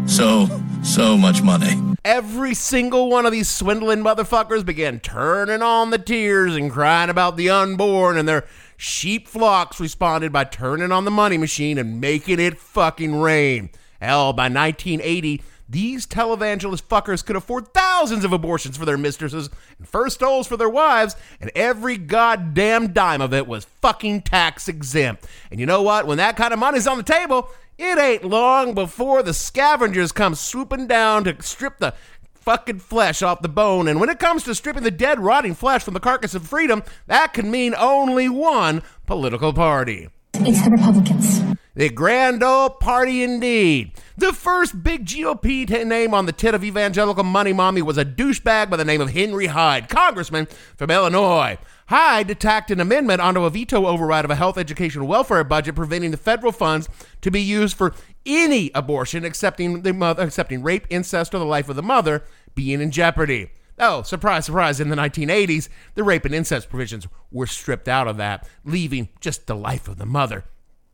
So, 0.06 0.48
so 0.82 1.16
much 1.16 1.42
money. 1.42 1.74
Every 2.04 2.54
single 2.54 3.10
one 3.10 3.26
of 3.26 3.32
these 3.32 3.48
swindling 3.48 4.00
motherfuckers 4.00 4.64
began 4.64 5.00
turning 5.00 5.62
on 5.62 5.90
the 5.90 5.98
tears 5.98 6.56
and 6.56 6.70
crying 6.70 7.10
about 7.10 7.36
the 7.36 7.50
unborn, 7.50 8.16
and 8.16 8.28
their 8.28 8.46
sheep 8.76 9.28
flocks 9.28 9.78
responded 9.78 10.32
by 10.32 10.44
turning 10.44 10.92
on 10.92 11.04
the 11.04 11.10
money 11.10 11.36
machine 11.38 11.78
and 11.78 12.00
making 12.00 12.40
it 12.40 12.58
fucking 12.58 13.20
rain. 13.20 13.70
Hell, 14.00 14.32
by 14.32 14.44
1980, 14.44 15.42
these 15.68 16.06
televangelist 16.06 16.82
fuckers 16.82 17.24
could 17.24 17.36
afford 17.36 17.74
thousands 17.74 18.24
of 18.24 18.32
abortions 18.32 18.76
for 18.76 18.84
their 18.84 18.96
mistresses 18.96 19.50
and 19.78 19.86
first 19.86 20.16
stoles 20.16 20.46
for 20.46 20.56
their 20.56 20.68
wives, 20.68 21.14
and 21.40 21.50
every 21.54 21.98
goddamn 21.98 22.92
dime 22.92 23.20
of 23.20 23.34
it 23.34 23.46
was 23.46 23.66
fucking 23.82 24.22
tax 24.22 24.68
exempt. 24.68 25.26
And 25.50 25.60
you 25.60 25.66
know 25.66 25.82
what? 25.82 26.06
When 26.06 26.18
that 26.18 26.36
kind 26.36 26.52
of 26.52 26.58
money's 26.58 26.86
on 26.86 26.96
the 26.96 27.02
table, 27.02 27.50
it 27.76 27.98
ain't 27.98 28.24
long 28.24 28.74
before 28.74 29.22
the 29.22 29.34
scavengers 29.34 30.10
come 30.10 30.34
swooping 30.34 30.86
down 30.86 31.24
to 31.24 31.40
strip 31.42 31.78
the 31.78 31.94
fucking 32.32 32.78
flesh 32.78 33.20
off 33.22 33.42
the 33.42 33.48
bone. 33.48 33.88
And 33.88 34.00
when 34.00 34.08
it 34.08 34.18
comes 34.18 34.42
to 34.44 34.54
stripping 34.54 34.82
the 34.82 34.90
dead, 34.90 35.20
rotting 35.20 35.54
flesh 35.54 35.84
from 35.84 35.94
the 35.94 36.00
carcass 36.00 36.34
of 36.34 36.48
freedom, 36.48 36.82
that 37.06 37.34
can 37.34 37.50
mean 37.50 37.74
only 37.76 38.28
one 38.28 38.82
political 39.06 39.52
party. 39.52 40.08
It's 40.40 40.62
the 40.62 40.70
Republicans. 40.70 41.42
The 41.74 41.90
grand 41.90 42.44
old 42.44 42.78
party 42.78 43.24
indeed. 43.24 43.92
The 44.16 44.32
first 44.32 44.84
big 44.84 45.04
GOP 45.04 45.68
name 45.84 46.14
on 46.14 46.26
the 46.26 46.32
tit 46.32 46.54
of 46.54 46.62
evangelical 46.62 47.24
money 47.24 47.52
mommy 47.52 47.82
was 47.82 47.98
a 47.98 48.04
douchebag 48.04 48.70
by 48.70 48.76
the 48.76 48.84
name 48.84 49.00
of 49.00 49.10
Henry 49.10 49.46
Hyde, 49.46 49.88
congressman 49.88 50.46
from 50.76 50.90
Illinois. 50.90 51.58
Hyde 51.88 52.30
attacked 52.30 52.70
an 52.70 52.80
amendment 52.80 53.20
onto 53.20 53.44
a 53.44 53.50
veto 53.50 53.86
override 53.86 54.24
of 54.24 54.30
a 54.30 54.36
health, 54.36 54.58
education, 54.58 55.08
welfare 55.08 55.42
budget, 55.42 55.74
preventing 55.74 56.12
the 56.12 56.16
federal 56.16 56.52
funds 56.52 56.88
to 57.20 57.30
be 57.32 57.42
used 57.42 57.76
for 57.76 57.92
any 58.24 58.70
abortion, 58.76 59.24
excepting 59.24 59.82
the 59.82 59.92
mother, 59.92 60.22
excepting 60.22 60.62
rape, 60.62 60.86
incest, 60.88 61.34
or 61.34 61.38
the 61.38 61.44
life 61.44 61.68
of 61.68 61.76
the 61.76 61.82
mother 61.82 62.22
being 62.54 62.80
in 62.80 62.92
jeopardy. 62.92 63.50
Oh, 63.78 64.02
surprise, 64.02 64.46
surprise, 64.46 64.80
in 64.80 64.88
the 64.88 64.96
1980s, 64.96 65.68
the 65.94 66.02
rape 66.02 66.24
and 66.24 66.34
incest 66.34 66.68
provisions 66.68 67.06
were 67.30 67.46
stripped 67.46 67.88
out 67.88 68.08
of 68.08 68.16
that, 68.16 68.48
leaving 68.64 69.08
just 69.20 69.46
the 69.46 69.54
life 69.54 69.86
of 69.86 69.98
the 69.98 70.06
mother. 70.06 70.44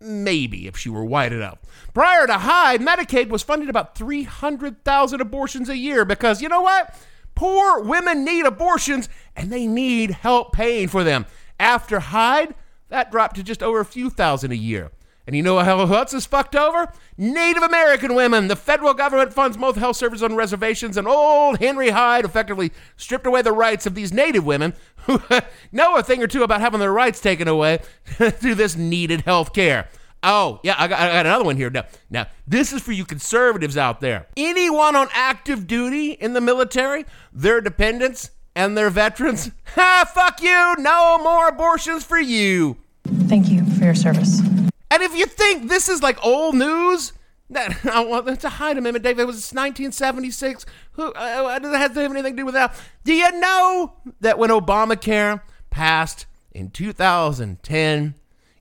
Maybe 0.00 0.66
if 0.66 0.76
she 0.76 0.90
were 0.90 1.04
white 1.04 1.32
enough. 1.32 1.58
Prior 1.94 2.26
to 2.26 2.34
Hyde, 2.34 2.82
Medicaid 2.82 3.28
was 3.28 3.42
funding 3.42 3.70
about 3.70 3.96
300,000 3.96 5.20
abortions 5.20 5.68
a 5.68 5.76
year 5.76 6.04
because 6.04 6.42
you 6.42 6.48
know 6.48 6.60
what? 6.60 6.94
Poor 7.34 7.80
women 7.82 8.24
need 8.24 8.44
abortions 8.44 9.08
and 9.34 9.50
they 9.50 9.66
need 9.66 10.10
help 10.10 10.52
paying 10.52 10.88
for 10.88 11.04
them. 11.04 11.24
After 11.58 12.00
Hyde, 12.00 12.54
that 12.88 13.10
dropped 13.10 13.36
to 13.36 13.42
just 13.42 13.62
over 13.62 13.80
a 13.80 13.84
few 13.84 14.10
thousand 14.10 14.52
a 14.52 14.56
year. 14.56 14.90
And 15.26 15.34
you 15.34 15.42
know 15.42 15.58
how 15.58 15.80
else 15.80 16.12
is 16.12 16.26
fucked 16.26 16.54
over? 16.54 16.92
Native 17.16 17.62
American 17.62 18.14
women. 18.14 18.48
The 18.48 18.56
federal 18.56 18.92
government 18.92 19.32
funds 19.32 19.56
most 19.56 19.76
health 19.76 19.96
services 19.96 20.22
on 20.22 20.36
reservations, 20.36 20.96
and 20.96 21.08
old 21.08 21.58
Henry 21.60 21.90
Hyde 21.90 22.24
effectively 22.24 22.72
stripped 22.96 23.26
away 23.26 23.40
the 23.40 23.52
rights 23.52 23.86
of 23.86 23.94
these 23.94 24.12
native 24.12 24.44
women 24.44 24.74
who 25.06 25.22
know 25.72 25.96
a 25.96 26.02
thing 26.02 26.22
or 26.22 26.26
two 26.26 26.42
about 26.42 26.60
having 26.60 26.80
their 26.80 26.92
rights 26.92 27.20
taken 27.20 27.48
away 27.48 27.80
through 28.04 28.54
this 28.54 28.76
needed 28.76 29.22
health 29.22 29.54
care. 29.54 29.88
Oh, 30.22 30.60
yeah, 30.62 30.74
I 30.78 30.88
got, 30.88 31.00
I 31.00 31.08
got 31.08 31.26
another 31.26 31.44
one 31.44 31.56
here. 31.56 31.68
Now, 31.68 31.84
now, 32.08 32.26
this 32.46 32.72
is 32.72 32.80
for 32.80 32.92
you 32.92 33.04
conservatives 33.04 33.76
out 33.76 34.00
there. 34.00 34.26
Anyone 34.36 34.96
on 34.96 35.08
active 35.12 35.66
duty 35.66 36.12
in 36.12 36.32
the 36.32 36.40
military, 36.40 37.04
their 37.32 37.60
dependents, 37.60 38.30
and 38.56 38.76
their 38.76 38.88
veterans, 38.88 39.50
ha, 39.74 40.10
fuck 40.14 40.42
you, 40.42 40.74
no 40.78 41.18
more 41.22 41.48
abortions 41.48 42.04
for 42.04 42.18
you. 42.18 42.78
Thank 43.26 43.48
you 43.48 43.64
for 43.72 43.84
your 43.84 43.94
service. 43.94 44.40
And 44.94 45.02
if 45.02 45.16
you 45.16 45.26
think 45.26 45.68
this 45.68 45.88
is 45.88 46.04
like 46.04 46.24
old 46.24 46.54
news, 46.54 47.14
that 47.50 47.84
i 47.84 48.22
it's 48.28 48.44
a 48.44 48.48
Hyde 48.48 48.78
Amendment, 48.78 49.02
David. 49.02 49.22
It 49.22 49.26
was 49.26 49.52
1976. 49.52 50.64
Who 50.92 51.12
uh, 51.12 51.58
does 51.58 51.74
have 51.74 51.94
to 51.94 52.00
have 52.00 52.12
anything 52.12 52.36
to 52.36 52.42
do 52.42 52.46
with 52.46 52.54
that? 52.54 52.76
Do 53.02 53.12
you 53.12 53.40
know 53.40 53.94
that 54.20 54.38
when 54.38 54.50
Obamacare 54.50 55.42
passed 55.70 56.26
in 56.52 56.70
2010, 56.70 58.14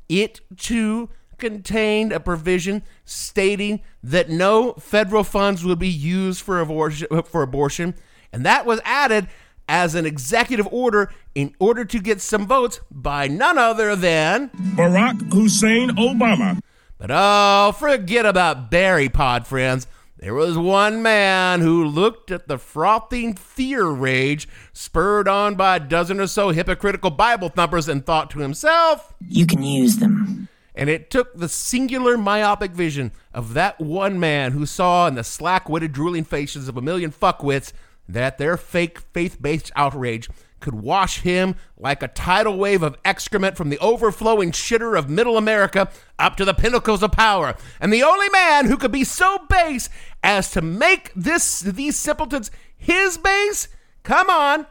it 0.10 0.42
too 0.58 1.10
contained 1.38 2.12
a 2.12 2.20
provision 2.20 2.82
stating 3.06 3.82
that 4.02 4.28
no 4.28 4.74
federal 4.74 5.24
funds 5.24 5.64
would 5.64 5.78
be 5.78 5.88
used 5.88 6.42
for 6.42 6.60
abortion, 6.60 7.08
for 7.26 7.44
abortion, 7.44 7.94
and 8.32 8.44
that 8.44 8.66
was 8.66 8.82
added 8.84 9.28
as 9.68 9.96
an 9.96 10.06
executive 10.06 10.68
order 10.72 11.12
in 11.36 11.56
order 11.60 11.86
to 11.86 12.00
get 12.00 12.22
some 12.22 12.46
votes 12.46 12.80
by 12.92 13.28
none 13.28 13.58
other 13.58 13.96
than 13.96 14.50
Barack 14.76 15.32
Hussein 15.32 15.90
Obama. 15.92 16.60
But 16.98 17.10
oh, 17.12 17.74
forget 17.78 18.26
about 18.26 18.72
Barry 18.72 19.10
Pod, 19.10 19.46
friends. 19.46 19.88
There 20.24 20.34
was 20.34 20.58
one 20.58 21.02
man 21.02 21.60
who 21.60 21.84
looked 21.84 22.32
at 22.32 22.48
the 22.48 22.58
frothing 22.58 23.36
fear 23.36 23.86
rage 23.88 24.48
spurred 24.72 25.28
on 25.28 25.56
by 25.56 25.76
a 25.76 25.80
dozen 25.82 26.22
or 26.22 26.28
so 26.28 26.52
hypocritical 26.52 27.10
Bible 27.10 27.50
thumpers 27.50 27.90
and 27.90 28.06
thought 28.06 28.30
to 28.30 28.40
himself, 28.40 29.14
You 29.20 29.46
can 29.46 29.64
use 29.64 29.98
them. 29.98 30.48
And 30.76 30.90
it 30.90 31.12
took 31.12 31.38
the 31.38 31.50
singular 31.50 32.18
myopic 32.18 32.72
vision 32.72 33.12
of 33.34 33.54
that 33.54 33.82
one 33.82 34.18
man 34.20 34.54
who 34.54 34.66
saw 34.66 35.08
in 35.08 35.16
the 35.16 35.24
slack 35.26 35.68
witted, 35.68 35.92
drooling 35.92 36.24
faces 36.24 36.70
of 36.70 36.78
a 36.78 36.82
million 36.82 37.12
fuckwits 37.12 37.74
that 38.08 38.38
their 38.38 38.58
fake 38.58 39.00
faith 39.14 39.42
based 39.42 39.72
outrage 39.76 40.30
could 40.64 40.76
wash 40.76 41.20
him 41.20 41.56
like 41.78 42.02
a 42.02 42.08
tidal 42.08 42.58
wave 42.58 42.82
of 42.82 42.98
excrement 43.04 43.58
from 43.58 43.70
the 43.70 43.78
overflowing 43.80 44.52
shitter 44.52 44.98
of 44.98 45.10
middle 45.10 45.38
America 45.38 45.90
up 46.18 46.38
to 46.38 46.46
the 46.46 46.54
pinnacles 46.54 47.04
of 47.04 47.12
power. 47.12 47.54
And 47.82 47.92
the 47.92 48.04
only 48.04 48.30
man 48.30 48.68
who 48.68 48.78
could 48.78 48.92
be 48.92 49.04
so 49.04 49.40
base 49.50 49.90
as 50.24 50.52
to 50.52 50.62
make 50.62 51.12
this 51.16 51.60
these 51.60 51.98
simpletons 51.98 52.50
his 52.78 53.18
base, 53.18 53.68
come 54.04 54.30
on. 54.30 54.68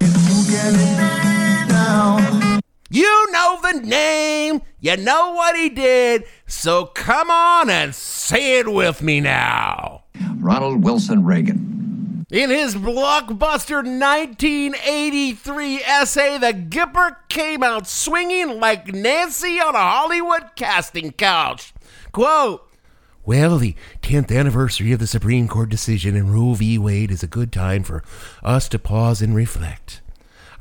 You 2.89 3.33
know 3.33 3.59
the 3.63 3.81
name, 3.83 4.63
you 4.81 4.97
know 4.97 5.33
what 5.33 5.57
he 5.57 5.71
did, 5.71 6.25
so 6.47 6.87
come 6.87 7.31
on 7.31 7.71
and 7.71 7.95
say 7.95 8.59
it 8.59 8.71
with 8.71 9.03
me 9.03 9.21
now. 9.21 10.05
Ronald 10.37 10.85
Wilson 10.85 11.25
Reagan. 11.25 11.82
In 12.33 12.49
his 12.49 12.75
blockbuster 12.75 13.85
1983 13.85 15.83
essay, 15.83 16.39
the 16.39 16.55
Gipper 16.55 17.17
came 17.29 17.63
out 17.63 17.87
swinging 17.87 18.59
like 18.59 18.87
Nancy 18.87 19.61
on 19.61 19.75
a 19.75 19.79
Hollywood 19.79 20.57
casting 20.57 21.13
couch. 21.13 21.75
Quote, 22.11 22.67
well, 23.27 23.59
the 23.59 23.77
10th 24.01 24.35
anniversary 24.35 24.93
of 24.93 24.99
the 24.99 25.07
Supreme 25.07 25.47
Court 25.47 25.69
decision 25.69 26.17
in 26.17 26.33
Roe 26.33 26.55
v. 26.55 26.79
Wade 26.79 27.11
is 27.11 27.23
a 27.23 27.27
good 27.27 27.53
time 27.53 27.83
for 27.83 28.03
us 28.43 28.67
to 28.71 28.79
pause 28.79 29.21
and 29.21 29.35
reflect. 29.35 30.02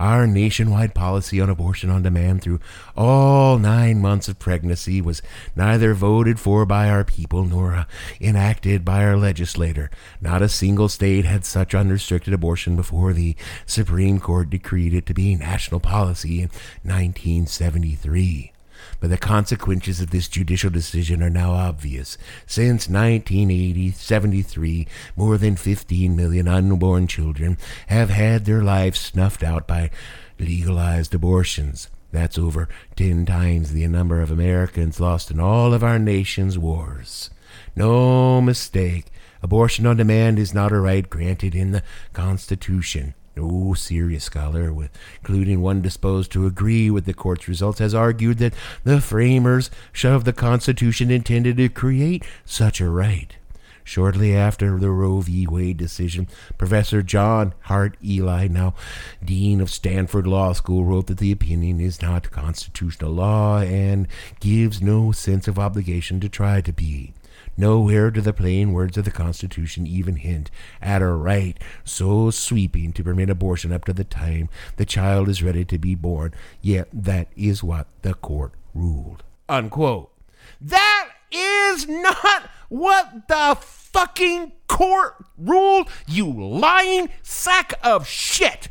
Our 0.01 0.25
nationwide 0.25 0.95
policy 0.95 1.39
on 1.39 1.51
abortion 1.51 1.91
on 1.91 2.01
demand 2.01 2.41
through 2.41 2.59
all 2.97 3.59
nine 3.59 4.01
months 4.01 4.27
of 4.27 4.39
pregnancy 4.39 4.99
was 4.99 5.21
neither 5.55 5.93
voted 5.93 6.39
for 6.39 6.65
by 6.65 6.89
our 6.89 7.03
people 7.03 7.45
nor 7.45 7.75
uh, 7.75 7.85
enacted 8.19 8.83
by 8.83 9.03
our 9.03 9.15
legislator. 9.15 9.91
Not 10.19 10.41
a 10.41 10.49
single 10.49 10.89
state 10.89 11.25
had 11.25 11.45
such 11.45 11.75
unrestricted 11.75 12.33
abortion 12.33 12.75
before 12.75 13.13
the 13.13 13.35
Supreme 13.67 14.19
Court 14.19 14.49
decreed 14.49 14.95
it 14.95 15.05
to 15.05 15.13
be 15.13 15.35
national 15.35 15.79
policy 15.79 16.41
in 16.41 16.49
1973 16.81 18.53
but 18.99 19.09
the 19.09 19.17
consequences 19.17 19.99
of 19.99 20.11
this 20.11 20.27
judicial 20.27 20.69
decision 20.69 21.21
are 21.23 21.29
now 21.29 21.51
obvious. 21.51 22.17
Since 22.45 22.89
1980 22.89 23.91
73, 23.91 24.87
more 25.15 25.37
than 25.37 25.55
15 25.55 26.15
million 26.15 26.47
unborn 26.47 27.07
children 27.07 27.57
have 27.87 28.09
had 28.09 28.45
their 28.45 28.63
lives 28.63 28.99
snuffed 28.99 29.43
out 29.43 29.67
by 29.67 29.91
legalized 30.39 31.13
abortions. 31.13 31.89
That's 32.11 32.37
over 32.37 32.67
10 32.95 33.25
times 33.25 33.71
the 33.71 33.87
number 33.87 34.21
of 34.21 34.31
Americans 34.31 34.99
lost 34.99 35.31
in 35.31 35.39
all 35.39 35.73
of 35.73 35.83
our 35.83 35.97
nation's 35.97 36.57
wars. 36.57 37.29
No 37.75 38.41
mistake, 38.41 39.05
abortion 39.41 39.85
on 39.85 39.97
demand 39.97 40.37
is 40.37 40.53
not 40.53 40.71
a 40.71 40.79
right 40.79 41.09
granted 41.09 41.55
in 41.55 41.71
the 41.71 41.83
Constitution. 42.13 43.13
No 43.35 43.73
serious 43.73 44.25
scholar, 44.25 44.73
including 45.19 45.61
one 45.61 45.81
disposed 45.81 46.31
to 46.33 46.45
agree 46.45 46.89
with 46.89 47.05
the 47.05 47.13
court's 47.13 47.47
results, 47.47 47.79
has 47.79 47.95
argued 47.95 48.39
that 48.39 48.53
the 48.83 48.99
framers 48.99 49.71
of 50.03 50.25
the 50.25 50.33
Constitution 50.33 51.09
intended 51.09 51.57
to 51.57 51.69
create 51.69 52.25
such 52.45 52.81
a 52.81 52.89
right. 52.89 53.35
Shortly 53.83 54.35
after 54.35 54.77
the 54.77 54.91
Roe 54.91 55.21
v. 55.21 55.47
Wade 55.47 55.77
decision, 55.77 56.27
Professor 56.57 57.01
John 57.01 57.53
Hart 57.61 57.97
Ely, 58.03 58.47
now 58.47 58.75
Dean 59.23 59.59
of 59.59 59.71
Stanford 59.71 60.27
Law 60.27 60.53
School, 60.53 60.85
wrote 60.85 61.07
that 61.07 61.17
the 61.17 61.31
opinion 61.31 61.79
is 61.79 62.01
not 62.01 62.31
constitutional 62.31 63.11
law 63.11 63.59
and 63.59 64.07
gives 64.39 64.81
no 64.81 65.11
sense 65.11 65.47
of 65.47 65.57
obligation 65.57 66.19
to 66.19 66.29
try 66.29 66.61
to 66.61 66.71
be. 66.71 67.13
Nowhere 67.61 68.09
do 68.09 68.21
the 68.21 68.33
plain 68.33 68.73
words 68.73 68.97
of 68.97 69.05
the 69.05 69.11
Constitution 69.11 69.85
even 69.85 70.15
hint 70.15 70.49
at 70.81 71.03
a 71.03 71.09
right 71.09 71.55
so 71.83 72.31
sweeping 72.31 72.91
to 72.93 73.03
permit 73.03 73.29
abortion 73.29 73.71
up 73.71 73.85
to 73.85 73.93
the 73.93 74.03
time 74.03 74.49
the 74.77 74.83
child 74.83 75.29
is 75.29 75.43
ready 75.43 75.63
to 75.65 75.77
be 75.77 75.93
born, 75.93 76.33
yet 76.59 76.87
that 76.91 77.27
is 77.37 77.63
what 77.63 77.85
the 78.01 78.15
court 78.15 78.53
ruled. 78.73 79.21
Unquote. 79.47 80.11
That 80.59 81.11
is 81.31 81.87
not 81.87 82.49
what 82.69 83.27
the 83.27 83.55
fucking 83.61 84.53
court 84.67 85.23
ruled, 85.37 85.87
you 86.07 86.33
lying 86.33 87.09
sack 87.21 87.73
of 87.83 88.07
shit. 88.07 88.69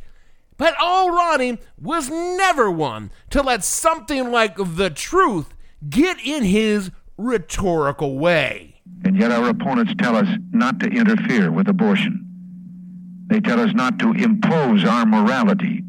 But 0.57 0.75
old 0.83 1.13
Ronnie 1.13 1.59
was 1.81 2.11
never 2.11 2.69
one 2.69 3.13
to 3.31 3.41
let 3.41 3.63
something 3.63 4.33
like 4.33 4.57
the 4.57 4.91
truth 4.91 5.55
get 5.89 6.19
in 6.27 6.43
his 6.43 6.91
rhetorical 7.17 8.19
way. 8.19 8.70
And 9.05 9.17
yet 9.17 9.33
our 9.33 9.49
opponents 9.49 9.95
tell 9.99 10.17
us 10.17 10.29
not 10.53 10.81
to 10.81 10.87
interfere 10.87 11.51
with 11.51 11.69
abortion. 11.69 12.27
They 13.29 13.41
tell 13.41 13.61
us 13.61 13.73
not 13.75 13.99
to 14.01 14.13
impose 14.13 14.85
our 14.85 15.07
morality 15.07 15.85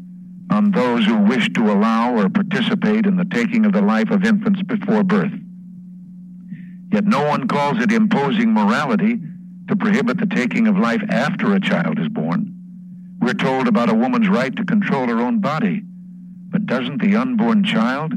on 0.50 0.70
those 0.70 1.04
who 1.06 1.18
wish 1.18 1.48
to 1.54 1.72
allow 1.72 2.14
or 2.14 2.28
participate 2.28 3.06
in 3.06 3.16
the 3.16 3.24
taking 3.24 3.64
of 3.64 3.72
the 3.72 3.82
life 3.82 4.10
of 4.10 4.24
infants 4.24 4.62
before 4.62 5.02
birth. 5.02 5.32
Yet 6.92 7.04
no 7.04 7.26
one 7.26 7.48
calls 7.48 7.82
it 7.82 7.90
imposing 7.90 8.52
morality 8.52 9.18
to 9.68 9.76
prohibit 9.76 10.18
the 10.18 10.26
taking 10.26 10.66
of 10.66 10.76
life 10.76 11.02
after 11.08 11.54
a 11.54 11.60
child 11.60 11.98
is 11.98 12.08
born. 12.08 12.52
We're 13.20 13.34
told 13.34 13.66
about 13.66 13.88
a 13.88 13.94
woman's 13.94 14.28
right 14.28 14.54
to 14.54 14.64
control 14.64 15.06
her 15.08 15.20
own 15.20 15.40
body, 15.40 15.82
but 16.50 16.66
doesn't 16.66 17.00
the 17.00 17.16
unborn 17.16 17.64
child 17.64 18.12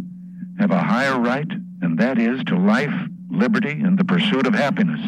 have 0.60 0.71
a 0.71 0.81
higher 0.81 1.19
right, 1.19 1.49
and 1.81 1.97
that 1.99 2.19
is 2.19 2.43
to 2.45 2.58
life, 2.58 2.93
liberty, 3.36 3.71
and 3.71 3.98
the 3.98 4.06
pursuit 4.06 4.48
of 4.48 4.54
happiness. 4.54 5.00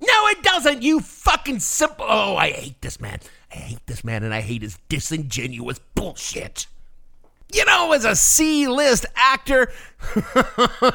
No, 0.00 0.26
it 0.28 0.42
doesn't, 0.42 0.82
you 0.82 1.00
fucking 1.00 1.60
simple. 1.60 2.06
Oh, 2.08 2.36
I 2.36 2.50
hate 2.50 2.80
this 2.80 3.00
man. 3.00 3.18
I 3.52 3.56
hate 3.56 3.86
this 3.86 4.02
man, 4.02 4.22
and 4.22 4.32
I 4.32 4.40
hate 4.40 4.62
his 4.62 4.78
disingenuous 4.88 5.78
bullshit. 5.94 6.66
You 7.52 7.64
know, 7.64 7.92
as 7.92 8.04
a 8.04 8.14
C 8.14 8.68
list 8.68 9.06
actor 9.16 9.72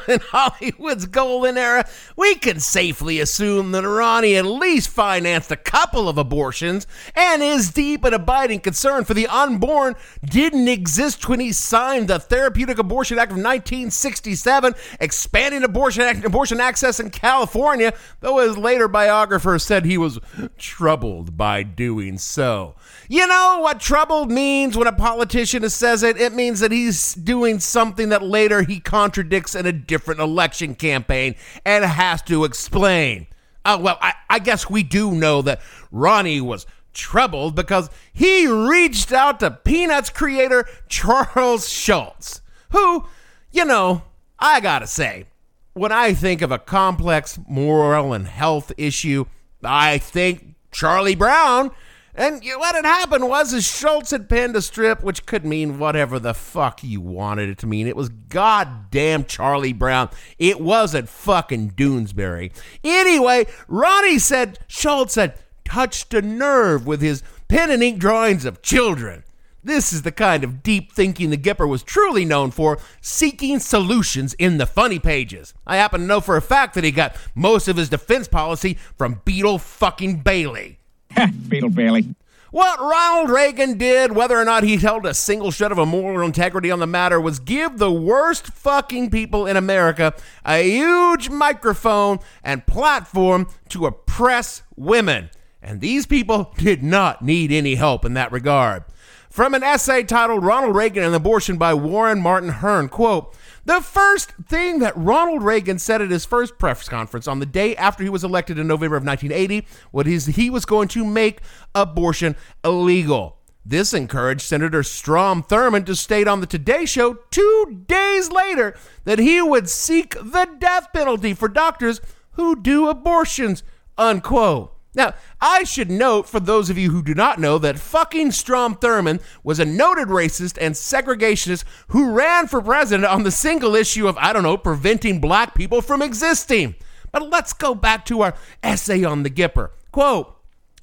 in 0.08 0.20
Hollywood's 0.20 1.06
golden 1.06 1.56
era, 1.56 1.88
we 2.16 2.34
can 2.34 2.60
safely 2.60 3.20
assume 3.20 3.72
that 3.72 3.86
Ronnie 3.86 4.36
at 4.36 4.44
least 4.44 4.88
financed 4.88 5.50
a 5.52 5.56
couple 5.56 6.08
of 6.08 6.18
abortions, 6.18 6.86
and 7.14 7.40
his 7.42 7.70
deep 7.70 8.04
and 8.04 8.14
abiding 8.14 8.60
concern 8.60 9.04
for 9.04 9.14
the 9.14 9.26
unborn 9.28 9.94
didn't 10.24 10.68
exist 10.68 11.28
when 11.28 11.40
he 11.40 11.52
signed 11.52 12.08
the 12.08 12.18
Therapeutic 12.18 12.78
Abortion 12.78 13.18
Act 13.18 13.30
of 13.30 13.36
1967, 13.36 14.74
expanding 15.00 15.62
abortion, 15.62 16.24
abortion 16.24 16.60
access 16.60 16.98
in 16.98 17.10
California, 17.10 17.92
though 18.20 18.38
his 18.38 18.58
later 18.58 18.88
biographer 18.88 19.58
said 19.58 19.84
he 19.84 19.98
was 19.98 20.18
troubled 20.58 21.36
by 21.36 21.62
doing 21.62 22.18
so. 22.18 22.74
You 23.08 23.26
know 23.26 23.60
what 23.62 23.80
troubled 23.80 24.30
means 24.30 24.76
when 24.76 24.88
a 24.88 24.92
politician 24.92 25.68
says 25.70 26.02
it? 26.02 26.20
It 26.20 26.32
means 26.32 26.45
that 26.54 26.72
he's 26.72 27.14
doing 27.14 27.60
something 27.60 28.08
that 28.10 28.22
later 28.22 28.62
he 28.62 28.80
contradicts 28.80 29.54
in 29.54 29.66
a 29.66 29.72
different 29.72 30.20
election 30.20 30.74
campaign 30.74 31.34
and 31.64 31.84
has 31.84 32.22
to 32.22 32.44
explain. 32.44 33.26
Oh, 33.64 33.78
well, 33.78 33.98
I, 34.00 34.14
I 34.30 34.38
guess 34.38 34.70
we 34.70 34.82
do 34.82 35.12
know 35.12 35.42
that 35.42 35.60
Ronnie 35.90 36.40
was 36.40 36.66
troubled 36.92 37.54
because 37.54 37.90
he 38.12 38.46
reached 38.46 39.12
out 39.12 39.40
to 39.40 39.50
Peanuts 39.50 40.10
creator 40.10 40.66
Charles 40.88 41.68
Schulz, 41.68 42.40
who, 42.70 43.06
you 43.50 43.64
know, 43.64 44.02
I 44.38 44.60
gotta 44.60 44.86
say, 44.86 45.26
when 45.72 45.92
I 45.92 46.14
think 46.14 46.42
of 46.42 46.50
a 46.50 46.58
complex 46.58 47.38
moral 47.46 48.12
and 48.12 48.26
health 48.26 48.72
issue, 48.78 49.26
I 49.62 49.98
think 49.98 50.54
Charlie 50.70 51.14
Brown. 51.14 51.70
And 52.16 52.42
what 52.42 52.74
had 52.74 52.86
happened 52.86 53.28
was 53.28 53.52
is 53.52 53.66
Schulz 53.66 54.10
had 54.10 54.28
penned 54.28 54.56
a 54.56 54.62
strip 54.62 55.02
which 55.02 55.26
could 55.26 55.44
mean 55.44 55.78
whatever 55.78 56.18
the 56.18 56.32
fuck 56.32 56.82
you 56.82 56.98
wanted 56.98 57.50
it 57.50 57.58
to 57.58 57.66
mean. 57.66 57.86
It 57.86 57.94
was 57.94 58.08
goddamn 58.08 59.26
Charlie 59.26 59.74
Brown. 59.74 60.08
It 60.38 60.58
wasn't 60.58 61.10
fucking 61.10 61.72
Doonesbury. 61.72 62.52
Anyway, 62.82 63.46
Ronnie 63.68 64.18
said 64.18 64.58
Schulz 64.66 65.16
had 65.16 65.38
touched 65.66 66.14
a 66.14 66.22
nerve 66.22 66.86
with 66.86 67.02
his 67.02 67.22
pen 67.48 67.70
and 67.70 67.82
ink 67.82 67.98
drawings 67.98 68.46
of 68.46 68.62
children. 68.62 69.22
This 69.62 69.92
is 69.92 70.02
the 70.02 70.12
kind 70.12 70.42
of 70.42 70.62
deep 70.62 70.92
thinking 70.92 71.28
the 71.28 71.36
Gipper 71.36 71.68
was 71.68 71.82
truly 71.82 72.24
known 72.24 72.50
for, 72.50 72.78
seeking 73.02 73.58
solutions 73.58 74.32
in 74.34 74.56
the 74.56 74.64
funny 74.64 75.00
pages. 75.00 75.52
I 75.66 75.76
happen 75.76 76.02
to 76.02 76.06
know 76.06 76.20
for 76.20 76.36
a 76.36 76.42
fact 76.42 76.74
that 76.76 76.84
he 76.84 76.92
got 76.92 77.16
most 77.34 77.66
of 77.68 77.76
his 77.76 77.88
defense 77.88 78.28
policy 78.28 78.78
from 78.96 79.22
Beetle 79.24 79.58
fucking 79.58 80.20
Bailey. 80.20 80.75
Beetle 81.48 81.70
Bailey. 81.70 82.14
What 82.52 82.80
Ronald 82.80 83.30
Reagan 83.30 83.76
did, 83.76 84.12
whether 84.12 84.38
or 84.38 84.44
not 84.44 84.62
he 84.62 84.76
held 84.76 85.04
a 85.04 85.12
single 85.12 85.50
shred 85.50 85.72
of 85.72 85.78
a 85.78 85.84
moral 85.84 86.24
integrity 86.24 86.70
on 86.70 86.78
the 86.78 86.86
matter, 86.86 87.20
was 87.20 87.38
give 87.38 87.78
the 87.78 87.92
worst 87.92 88.46
fucking 88.46 89.10
people 89.10 89.46
in 89.46 89.56
America 89.56 90.14
a 90.44 90.62
huge 90.62 91.28
microphone 91.28 92.18
and 92.42 92.66
platform 92.66 93.48
to 93.70 93.86
oppress 93.86 94.62
women. 94.76 95.28
And 95.60 95.80
these 95.80 96.06
people 96.06 96.54
did 96.56 96.82
not 96.82 97.20
need 97.20 97.50
any 97.52 97.74
help 97.74 98.04
in 98.04 98.14
that 98.14 98.32
regard. 98.32 98.84
From 99.28 99.52
an 99.52 99.62
essay 99.62 100.02
titled 100.02 100.44
Ronald 100.44 100.74
Reagan 100.74 101.02
and 101.02 101.14
Abortion 101.14 101.58
by 101.58 101.74
Warren 101.74 102.22
Martin 102.22 102.48
Hern, 102.48 102.88
quote, 102.88 103.36
the 103.66 103.80
first 103.80 104.30
thing 104.48 104.78
that 104.78 104.96
Ronald 104.96 105.42
Reagan 105.42 105.78
said 105.78 106.00
at 106.00 106.10
his 106.10 106.24
first 106.24 106.56
press 106.56 106.88
conference 106.88 107.26
on 107.26 107.40
the 107.40 107.46
day 107.46 107.74
after 107.76 108.04
he 108.04 108.08
was 108.08 108.22
elected 108.22 108.58
in 108.58 108.68
November 108.68 108.96
of 108.96 109.04
1980 109.04 109.66
was 109.90 110.26
he 110.26 110.48
was 110.48 110.64
going 110.64 110.86
to 110.88 111.04
make 111.04 111.40
abortion 111.74 112.36
illegal. 112.64 113.38
This 113.64 113.92
encouraged 113.92 114.42
Senator 114.42 114.84
Strom 114.84 115.42
Thurmond 115.42 115.86
to 115.86 115.96
state 115.96 116.28
on 116.28 116.40
the 116.40 116.46
Today 116.46 116.86
Show 116.86 117.14
two 117.32 117.82
days 117.88 118.30
later 118.30 118.76
that 119.02 119.18
he 119.18 119.42
would 119.42 119.68
seek 119.68 120.14
the 120.14 120.48
death 120.60 120.92
penalty 120.92 121.34
for 121.34 121.48
doctors 121.48 122.00
who 122.32 122.54
do 122.54 122.88
abortions, 122.88 123.64
unquote. 123.98 124.75
Now, 124.96 125.14
I 125.42 125.64
should 125.64 125.90
note 125.90 126.26
for 126.26 126.40
those 126.40 126.70
of 126.70 126.78
you 126.78 126.90
who 126.90 127.02
do 127.02 127.14
not 127.14 127.38
know 127.38 127.58
that 127.58 127.78
fucking 127.78 128.32
Strom 128.32 128.76
Thurmond 128.76 129.20
was 129.44 129.60
a 129.60 129.66
noted 129.66 130.08
racist 130.08 130.56
and 130.58 130.74
segregationist 130.74 131.64
who 131.88 132.12
ran 132.12 132.46
for 132.46 132.62
president 132.62 133.06
on 133.06 133.22
the 133.22 133.30
single 133.30 133.74
issue 133.74 134.08
of, 134.08 134.16
I 134.16 134.32
don't 134.32 134.42
know, 134.42 134.56
preventing 134.56 135.20
black 135.20 135.54
people 135.54 135.82
from 135.82 136.00
existing. 136.00 136.76
But 137.12 137.28
let's 137.28 137.52
go 137.52 137.74
back 137.74 138.06
to 138.06 138.22
our 138.22 138.34
essay 138.62 139.04
on 139.04 139.22
the 139.22 139.30
Gipper. 139.30 139.70
Quote, 139.92 140.34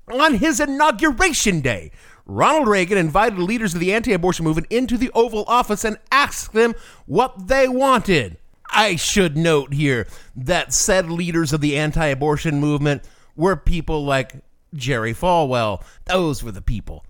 on 0.07 0.35
his 0.35 0.59
inauguration 0.59 1.61
day, 1.61 1.91
Ronald 2.25 2.67
Reagan 2.67 2.99
invited 2.99 3.39
leaders 3.39 3.73
of 3.73 3.79
the 3.79 3.93
anti 3.93 4.13
abortion 4.13 4.45
movement 4.45 4.67
into 4.69 4.95
the 4.95 5.11
Oval 5.15 5.43
Office 5.47 5.83
and 5.83 5.97
asked 6.11 6.53
them 6.53 6.75
what 7.07 7.47
they 7.47 7.67
wanted. 7.67 8.37
I 8.69 8.95
should 8.95 9.35
note 9.37 9.73
here 9.73 10.07
that 10.35 10.73
said 10.73 11.09
leaders 11.09 11.51
of 11.51 11.61
the 11.61 11.77
anti 11.77 12.07
abortion 12.07 12.59
movement 12.59 13.03
were 13.35 13.55
people 13.55 14.03
like 14.05 14.35
Jerry 14.73 15.13
Falwell. 15.13 15.83
Those 16.05 16.43
were 16.43 16.51
the 16.51 16.61
people 16.61 17.05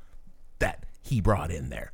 that 0.60 0.86
he 1.02 1.22
brought 1.22 1.52
in 1.52 1.70
there. 1.70 1.92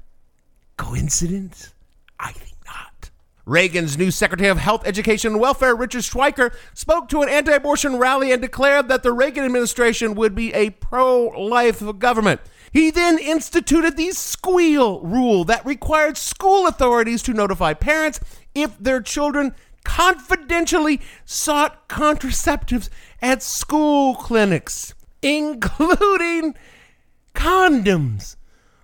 Coincidence? 0.77 1.73
I 2.19 2.31
think 2.31 2.55
not. 2.65 3.09
Reagan's 3.45 3.97
new 3.97 4.11
Secretary 4.11 4.49
of 4.49 4.59
Health, 4.59 4.85
Education, 4.85 5.33
and 5.33 5.41
Welfare, 5.41 5.75
Richard 5.75 6.03
Schweiker, 6.03 6.53
spoke 6.73 7.09
to 7.09 7.21
an 7.21 7.29
anti 7.29 7.51
abortion 7.51 7.97
rally 7.97 8.31
and 8.31 8.41
declared 8.41 8.87
that 8.89 9.03
the 9.03 9.11
Reagan 9.11 9.43
administration 9.43 10.15
would 10.15 10.35
be 10.35 10.53
a 10.53 10.69
pro 10.69 11.27
life 11.27 11.81
government. 11.97 12.41
He 12.71 12.91
then 12.91 13.17
instituted 13.17 13.97
the 13.97 14.11
squeal 14.11 15.01
rule 15.01 15.43
that 15.45 15.65
required 15.65 16.17
school 16.17 16.67
authorities 16.67 17.23
to 17.23 17.33
notify 17.33 17.73
parents 17.73 18.19
if 18.53 18.77
their 18.77 19.01
children 19.01 19.55
confidentially 19.89 21.01
sought 21.25 21.89
contraceptives 21.89 22.89
at 23.23 23.41
school 23.41 24.13
clinics, 24.13 24.93
including 25.23 26.53
condoms, 27.33 28.35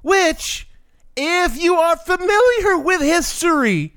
which, 0.01 0.67
if 1.15 1.61
you 1.61 1.75
are 1.75 1.95
familiar 1.95 2.79
with 2.79 3.01
history, 3.01 3.93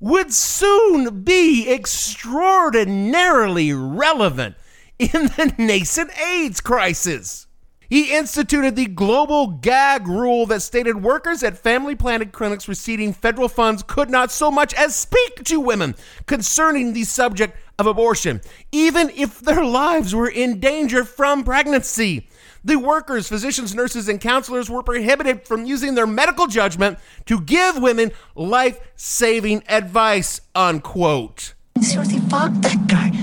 would 0.00 0.34
soon 0.34 1.22
be 1.22 1.70
extraordinarily 1.70 3.72
relevant 3.72 4.56
in 4.98 5.12
the 5.12 5.54
nascent 5.58 6.10
AIDS 6.18 6.60
crisis. 6.60 7.46
He 7.90 8.16
instituted 8.16 8.76
the 8.76 8.86
global 8.86 9.48
gag 9.48 10.06
rule 10.06 10.46
that 10.46 10.62
stated 10.62 11.02
workers 11.02 11.42
at 11.42 11.58
family 11.58 11.96
planning 11.96 12.30
clinics 12.30 12.68
receiving 12.68 13.12
federal 13.12 13.48
funds 13.48 13.82
could 13.82 14.08
not 14.08 14.30
so 14.30 14.48
much 14.48 14.72
as 14.74 14.94
speak 14.94 15.42
to 15.46 15.58
women 15.58 15.96
concerning 16.26 16.92
the 16.92 17.02
subject 17.02 17.58
of 17.80 17.88
abortion, 17.88 18.42
even 18.70 19.10
if 19.10 19.40
their 19.40 19.64
lives 19.64 20.14
were 20.14 20.28
in 20.28 20.60
danger 20.60 21.04
from 21.04 21.42
pregnancy. 21.42 22.28
The 22.62 22.76
workers, 22.76 23.28
physicians, 23.28 23.74
nurses, 23.74 24.08
and 24.08 24.20
counselors 24.20 24.70
were 24.70 24.84
prohibited 24.84 25.44
from 25.44 25.64
using 25.64 25.96
their 25.96 26.06
medical 26.06 26.46
judgment 26.46 26.98
to 27.26 27.40
give 27.40 27.82
women 27.82 28.12
life 28.36 28.78
saving 28.94 29.64
advice. 29.66 30.40
Unquote. 30.54 31.54
Seriously, 31.80 32.20
fuck 32.28 32.52
that 32.52 32.86
guy. 32.86 33.19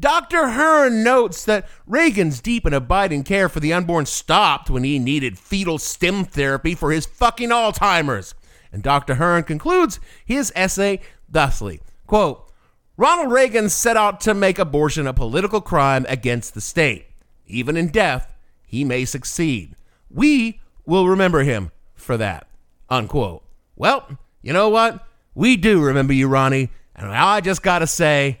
Dr. 0.00 0.50
Hern 0.50 1.02
notes 1.02 1.44
that 1.44 1.68
Reagan's 1.86 2.40
deep 2.40 2.64
and 2.64 2.74
abiding 2.74 3.24
care 3.24 3.48
for 3.48 3.58
the 3.58 3.72
unborn 3.72 4.06
stopped 4.06 4.70
when 4.70 4.84
he 4.84 4.98
needed 4.98 5.38
fetal 5.38 5.78
stem 5.78 6.24
therapy 6.24 6.74
for 6.74 6.92
his 6.92 7.06
fucking 7.06 7.50
Alzheimer's. 7.50 8.34
And 8.72 8.82
Dr. 8.82 9.16
Hern 9.16 9.42
concludes 9.42 9.98
his 10.24 10.52
essay 10.54 11.00
thusly 11.28 11.80
quote, 12.06 12.50
Ronald 12.96 13.30
Reagan 13.30 13.68
set 13.68 13.96
out 13.96 14.20
to 14.22 14.34
make 14.34 14.58
abortion 14.58 15.06
a 15.06 15.14
political 15.14 15.60
crime 15.60 16.04
against 16.08 16.54
the 16.54 16.60
state. 16.60 17.06
Even 17.46 17.76
in 17.76 17.88
death, 17.88 18.34
he 18.66 18.82
may 18.82 19.04
succeed. 19.04 19.76
We 20.10 20.60
will 20.84 21.06
remember 21.06 21.44
him 21.44 21.70
for 21.94 22.16
that. 22.16 22.48
Unquote. 22.90 23.44
Well, 23.76 24.18
you 24.42 24.52
know 24.52 24.68
what? 24.68 25.06
We 25.34 25.56
do 25.56 25.80
remember 25.80 26.12
you, 26.12 26.26
Ronnie. 26.26 26.70
And 26.96 27.06
I 27.12 27.40
just 27.40 27.62
gotta 27.62 27.86
say. 27.86 28.38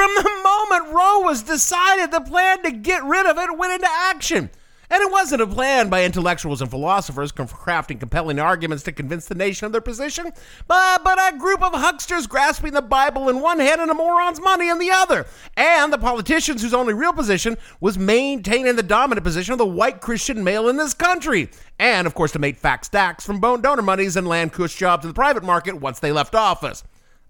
From 0.00 0.14
the 0.14 0.40
moment 0.42 0.94
Roe 0.94 1.20
was 1.20 1.42
decided, 1.42 2.10
the 2.10 2.22
plan 2.22 2.62
to 2.62 2.70
get 2.70 3.04
rid 3.04 3.26
of 3.26 3.36
it 3.36 3.58
went 3.58 3.74
into 3.74 3.88
action. 3.90 4.48
And 4.88 5.02
it 5.02 5.12
wasn't 5.12 5.42
a 5.42 5.46
plan 5.46 5.90
by 5.90 6.06
intellectuals 6.06 6.62
and 6.62 6.70
philosophers 6.70 7.32
crafting 7.32 8.00
compelling 8.00 8.38
arguments 8.38 8.82
to 8.84 8.92
convince 8.92 9.26
the 9.26 9.34
nation 9.34 9.66
of 9.66 9.72
their 9.72 9.82
position, 9.82 10.32
but, 10.66 11.04
but 11.04 11.18
a 11.18 11.36
group 11.36 11.62
of 11.62 11.74
hucksters 11.74 12.26
grasping 12.26 12.72
the 12.72 12.80
Bible 12.80 13.28
in 13.28 13.42
one 13.42 13.58
hand 13.58 13.82
and 13.82 13.90
a 13.90 13.94
moron's 13.94 14.40
money 14.40 14.70
in 14.70 14.78
the 14.78 14.90
other. 14.90 15.26
And 15.58 15.92
the 15.92 15.98
politicians 15.98 16.62
whose 16.62 16.72
only 16.72 16.94
real 16.94 17.12
position 17.12 17.58
was 17.80 17.98
maintaining 17.98 18.76
the 18.76 18.82
dominant 18.82 19.22
position 19.22 19.52
of 19.52 19.58
the 19.58 19.66
white 19.66 20.00
Christian 20.00 20.42
male 20.42 20.70
in 20.70 20.78
this 20.78 20.94
country. 20.94 21.50
And, 21.78 22.06
of 22.06 22.14
course, 22.14 22.32
to 22.32 22.38
make 22.38 22.56
fat 22.56 22.86
stacks 22.86 23.26
from 23.26 23.38
bone 23.38 23.60
donor 23.60 23.82
monies 23.82 24.16
and 24.16 24.26
land 24.26 24.54
cush 24.54 24.76
jobs 24.76 25.04
in 25.04 25.10
the 25.10 25.14
private 25.14 25.44
market 25.44 25.74
once 25.74 25.98
they 25.98 26.10
left 26.10 26.34
office. 26.34 26.84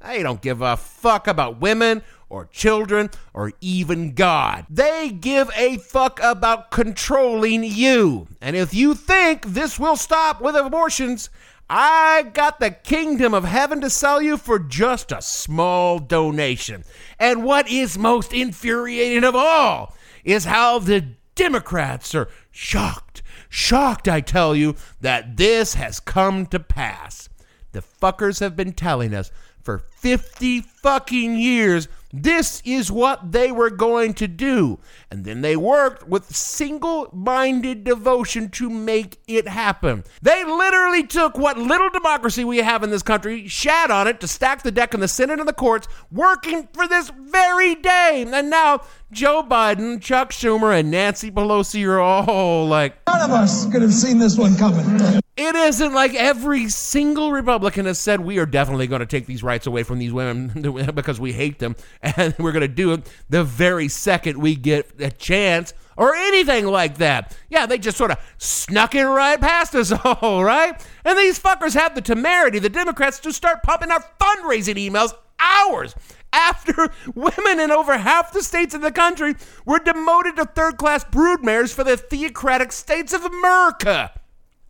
They 0.07 0.23
don't 0.23 0.41
give 0.41 0.63
a 0.63 0.79
fuck 0.79 1.27
about 1.27 1.61
women 1.61 2.03
or 2.31 2.47
children 2.47 3.11
or 3.35 3.53
even 3.61 4.15
God. 4.15 4.65
They 4.71 5.11
give 5.11 5.51
a 5.55 5.77
fuck 5.77 6.19
about 6.23 6.71
controlling 6.71 7.65
you. 7.65 8.29
And 8.41 8.57
if 8.57 8.73
you 8.73 8.95
think 8.95 9.45
this 9.45 9.79
will 9.79 9.97
stop 9.97 10.41
with 10.41 10.55
abortions, 10.55 11.29
I 11.69 12.31
got 12.33 12.59
the 12.59 12.71
kingdom 12.71 13.35
of 13.35 13.45
heaven 13.45 13.81
to 13.83 13.91
sell 13.91 14.23
you 14.23 14.37
for 14.37 14.59
just 14.59 15.13
a 15.13 15.21
small 15.21 15.99
donation. 15.99 16.85
And 17.19 17.45
what 17.45 17.69
is 17.69 17.99
most 17.99 18.33
infuriating 18.33 19.25
of 19.25 19.37
all 19.37 19.95
is 20.25 20.47
how 20.47 20.79
the 20.79 21.05
Democrats 21.35 22.15
are 22.15 22.29
shocked, 22.51 23.23
shocked, 23.49 24.09
I 24.09 24.21
tell 24.21 24.55
you, 24.55 24.75
that 25.01 25.37
this 25.37 25.75
has 25.75 26.01
come 26.01 26.47
to 26.47 26.61
pass. 26.61 27.29
The 27.73 27.83
fuckers 27.83 28.41
have 28.41 28.57
been 28.57 28.73
telling 28.73 29.15
us 29.15 29.31
for 29.63 29.79
50 29.79 30.63
fucking 30.63 31.39
years 31.39 31.89
this 32.13 32.63
is 32.65 32.91
what 32.91 33.33
they 33.33 33.53
were 33.53 33.71
going 33.71 34.15
to 34.15 34.27
do. 34.27 34.79
And 35.11 35.25
then 35.25 35.43
they 35.43 35.57
worked 35.57 36.09
with 36.09 36.35
single 36.35 37.09
minded 37.13 37.85
devotion 37.85 38.49
to 38.51 38.69
make 38.69 39.19
it 39.27 39.47
happen. 39.49 40.05
They 40.23 40.45
literally 40.45 41.07
took 41.07 41.39
what 41.39 41.59
little 41.59 41.91
democracy 41.91 42.45
we 42.45 42.59
have 42.59 42.83
in 42.83 42.91
this 42.91 43.03
country, 43.03 43.47
shat 43.47 43.91
on 43.91 44.09
it 44.09 44.21
to 44.21 44.29
stack 44.29 44.63
the 44.63 44.73
deck 44.73 44.95
in 44.95 45.01
the 45.01 45.09
Senate 45.09 45.39
and 45.39 45.49
the 45.49 45.53
courts, 45.53 45.89
working 46.11 46.69
for 46.73 46.89
this 46.89 47.11
very 47.11 47.75
day. 47.77 48.25
And 48.27 48.51
now 48.51 48.83
Joe 49.13 49.43
Biden, 49.43 50.01
Chuck 50.01 50.31
Schumer, 50.31 50.79
and 50.79 50.91
Nancy 50.91 51.33
Pelosi 51.33 51.85
are 51.85 51.99
all 51.99 52.67
like, 52.67 52.95
None 53.09 53.23
of 53.23 53.31
us 53.31 53.67
could 53.73 53.83
have 53.83 53.93
seen 53.93 54.19
this 54.19 54.39
one 54.39 54.57
coming. 54.57 55.21
It 55.37 55.55
isn't 55.57 55.93
like 55.93 56.15
every 56.15 56.69
single 56.69 57.33
Republican 57.33 57.87
has 57.87 57.99
said 57.99 58.21
we 58.21 58.39
are 58.39 58.47
definitely 58.47 58.87
going 58.87 59.01
to 59.01 59.07
take 59.07 59.27
these 59.27 59.43
rights 59.43 59.67
away 59.67 59.83
from 59.83 59.99
these 59.99 60.13
women 60.13 60.49
because 60.95 61.19
we 61.19 61.33
hate 61.33 61.59
them, 61.59 61.75
and 62.03 62.35
we're 62.39 62.53
going 62.53 62.61
to 62.61 62.69
do 62.69 62.93
it 62.93 63.11
the 63.29 63.43
very 63.43 63.89
second 63.89 64.39
we 64.39 64.55
get 64.55 64.89
a 65.01 65.11
chance 65.11 65.75
or 65.97 66.15
anything 66.15 66.67
like 66.67 66.99
that. 66.99 67.37
Yeah, 67.49 67.67
they 67.67 67.79
just 67.79 67.99
sort 67.99 68.13
of 68.13 68.19
snuck 68.39 68.95
it 68.95 69.05
right 69.05 69.41
past 69.41 69.75
us 69.75 69.93
all, 70.05 70.45
right? 70.45 70.81
And 71.05 71.19
these 71.19 71.39
fuckers 71.39 71.75
have 71.75 71.97
the 71.97 72.01
temerity, 72.01 72.61
the 72.61 72.69
Democrats, 72.69 73.19
to 73.21 73.33
start 73.33 73.65
pumping 73.65 73.91
out 73.91 74.19
fundraising 74.21 74.77
emails 74.77 75.15
hours 75.41 75.95
after 76.33 76.91
women 77.15 77.61
in 77.61 77.71
over 77.71 77.99
half 77.99 78.33
the 78.33 78.43
states 78.43 78.75
in 78.75 78.81
the 78.81 78.93
country 78.93 79.35
were 79.65 79.79
demoted 79.79 80.37
to 80.37 80.45
third 80.45 80.77
class 80.77 81.05
broodmares 81.05 81.73
for 81.73 81.85
the 81.85 81.97
theocratic 81.97 82.73
states 82.73 83.13
of 83.13 83.25
America. 83.25 84.13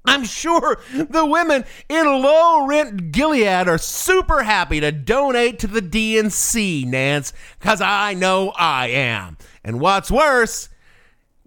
I'm 0.06 0.24
sure 0.24 0.80
the 0.94 1.26
women 1.26 1.64
in 1.88 2.06
low 2.06 2.66
rent 2.66 3.12
Gilead 3.12 3.68
are 3.68 3.78
super 3.78 4.42
happy 4.42 4.80
to 4.80 4.90
donate 4.90 5.58
to 5.58 5.66
the 5.66 5.82
DNC, 5.82 6.86
Nance, 6.86 7.34
because 7.58 7.82
I 7.82 8.14
know 8.14 8.50
I 8.56 8.88
am. 8.88 9.36
And 9.62 9.78
what's 9.78 10.10
worse, 10.10 10.69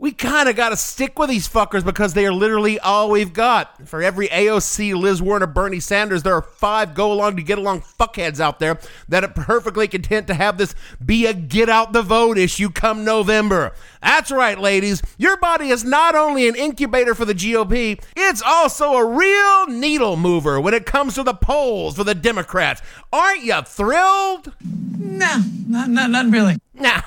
we 0.03 0.11
kind 0.11 0.49
of 0.49 0.57
got 0.57 0.67
to 0.67 0.75
stick 0.75 1.17
with 1.17 1.29
these 1.29 1.47
fuckers 1.47 1.85
because 1.85 2.13
they 2.13 2.25
are 2.25 2.33
literally 2.33 2.77
all 2.77 3.09
we've 3.09 3.31
got. 3.31 3.87
For 3.87 4.03
every 4.03 4.27
AOC, 4.27 4.93
Liz 4.99 5.21
Warren, 5.21 5.41
or 5.41 5.47
Bernie 5.47 5.79
Sanders, 5.79 6.23
there 6.23 6.35
are 6.35 6.41
five 6.41 6.93
go 6.93 7.13
along 7.13 7.37
to 7.37 7.41
get 7.41 7.57
along 7.57 7.83
fuckheads 7.83 8.41
out 8.41 8.59
there 8.59 8.77
that 9.07 9.23
are 9.23 9.29
perfectly 9.29 9.87
content 9.87 10.27
to 10.27 10.33
have 10.33 10.57
this 10.57 10.75
be 11.05 11.25
a 11.25 11.33
get 11.33 11.69
out 11.69 11.93
the 11.93 12.01
vote 12.01 12.37
issue 12.37 12.69
come 12.69 13.05
November. 13.05 13.71
That's 14.01 14.29
right, 14.29 14.59
ladies. 14.59 15.01
Your 15.17 15.37
body 15.37 15.69
is 15.69 15.85
not 15.85 16.15
only 16.15 16.49
an 16.49 16.57
incubator 16.57 17.15
for 17.15 17.23
the 17.23 17.33
GOP, 17.33 18.03
it's 18.17 18.41
also 18.41 18.95
a 18.95 19.05
real 19.05 19.67
needle 19.67 20.17
mover 20.17 20.59
when 20.59 20.73
it 20.73 20.85
comes 20.85 21.15
to 21.15 21.23
the 21.23 21.33
polls 21.33 21.95
for 21.95 22.03
the 22.03 22.13
Democrats. 22.13 22.81
Aren't 23.13 23.43
you 23.43 23.61
thrilled? 23.61 24.51
No, 24.99 25.43
not, 25.65 25.89
not, 25.89 26.09
not 26.09 26.29
really. 26.29 26.57
Now, 26.73 27.05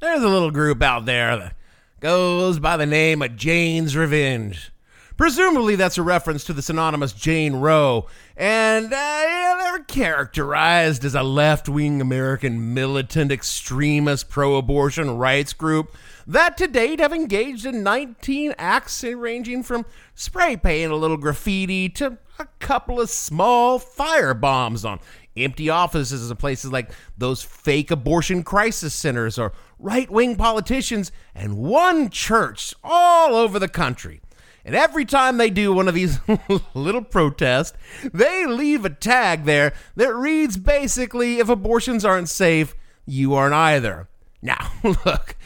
there's 0.00 0.24
a 0.24 0.28
little 0.28 0.50
group 0.50 0.82
out 0.82 1.04
there 1.04 1.36
that 1.36 1.54
goes 2.02 2.58
by 2.58 2.76
the 2.76 2.84
name 2.84 3.22
of 3.22 3.36
Jane's 3.36 3.96
Revenge. 3.96 4.72
Presumably, 5.16 5.76
that's 5.76 5.98
a 5.98 6.02
reference 6.02 6.42
to 6.44 6.52
the 6.52 6.60
synonymous 6.60 7.12
Jane 7.12 7.54
Roe, 7.54 8.08
and 8.36 8.86
uh, 8.86 9.56
they're 9.60 9.84
characterized 9.84 11.04
as 11.04 11.14
a 11.14 11.22
left 11.22 11.68
wing 11.68 12.00
American 12.00 12.74
militant 12.74 13.30
extremist 13.30 14.28
pro 14.28 14.56
abortion 14.56 15.16
rights 15.16 15.52
group 15.52 15.94
that 16.26 16.56
to 16.56 16.66
date 16.66 16.98
have 16.98 17.12
engaged 17.12 17.66
in 17.66 17.84
19 17.84 18.54
acts 18.58 19.04
ranging 19.04 19.62
from 19.62 19.86
spray 20.14 20.56
painting 20.56 20.90
a 20.90 20.96
little 20.96 21.16
graffiti 21.16 21.88
to 21.88 22.18
a 22.38 22.46
couple 22.58 23.00
of 23.00 23.10
small 23.10 23.78
fire 23.78 24.34
bombs 24.34 24.84
on 24.84 24.98
empty 25.36 25.68
offices 25.68 26.30
in 26.30 26.36
places 26.36 26.72
like 26.72 26.90
those 27.16 27.42
fake 27.42 27.90
abortion 27.90 28.42
crisis 28.42 28.94
centers 28.94 29.38
or 29.38 29.52
right 29.78 30.10
wing 30.10 30.36
politicians 30.36 31.12
and 31.34 31.56
one 31.56 32.10
church 32.10 32.74
all 32.82 33.34
over 33.34 33.58
the 33.58 33.68
country. 33.68 34.20
And 34.64 34.76
every 34.76 35.04
time 35.04 35.38
they 35.38 35.50
do 35.50 35.72
one 35.72 35.88
of 35.88 35.94
these 35.94 36.20
little 36.74 37.02
protests, 37.02 37.76
they 38.12 38.46
leave 38.46 38.84
a 38.84 38.90
tag 38.90 39.44
there 39.44 39.74
that 39.96 40.14
reads 40.14 40.56
basically 40.56 41.38
if 41.38 41.48
abortions 41.48 42.04
aren't 42.04 42.28
safe, 42.28 42.76
you 43.04 43.34
aren't 43.34 43.54
either. 43.54 44.08
Now, 44.40 44.72
look, 44.82 45.36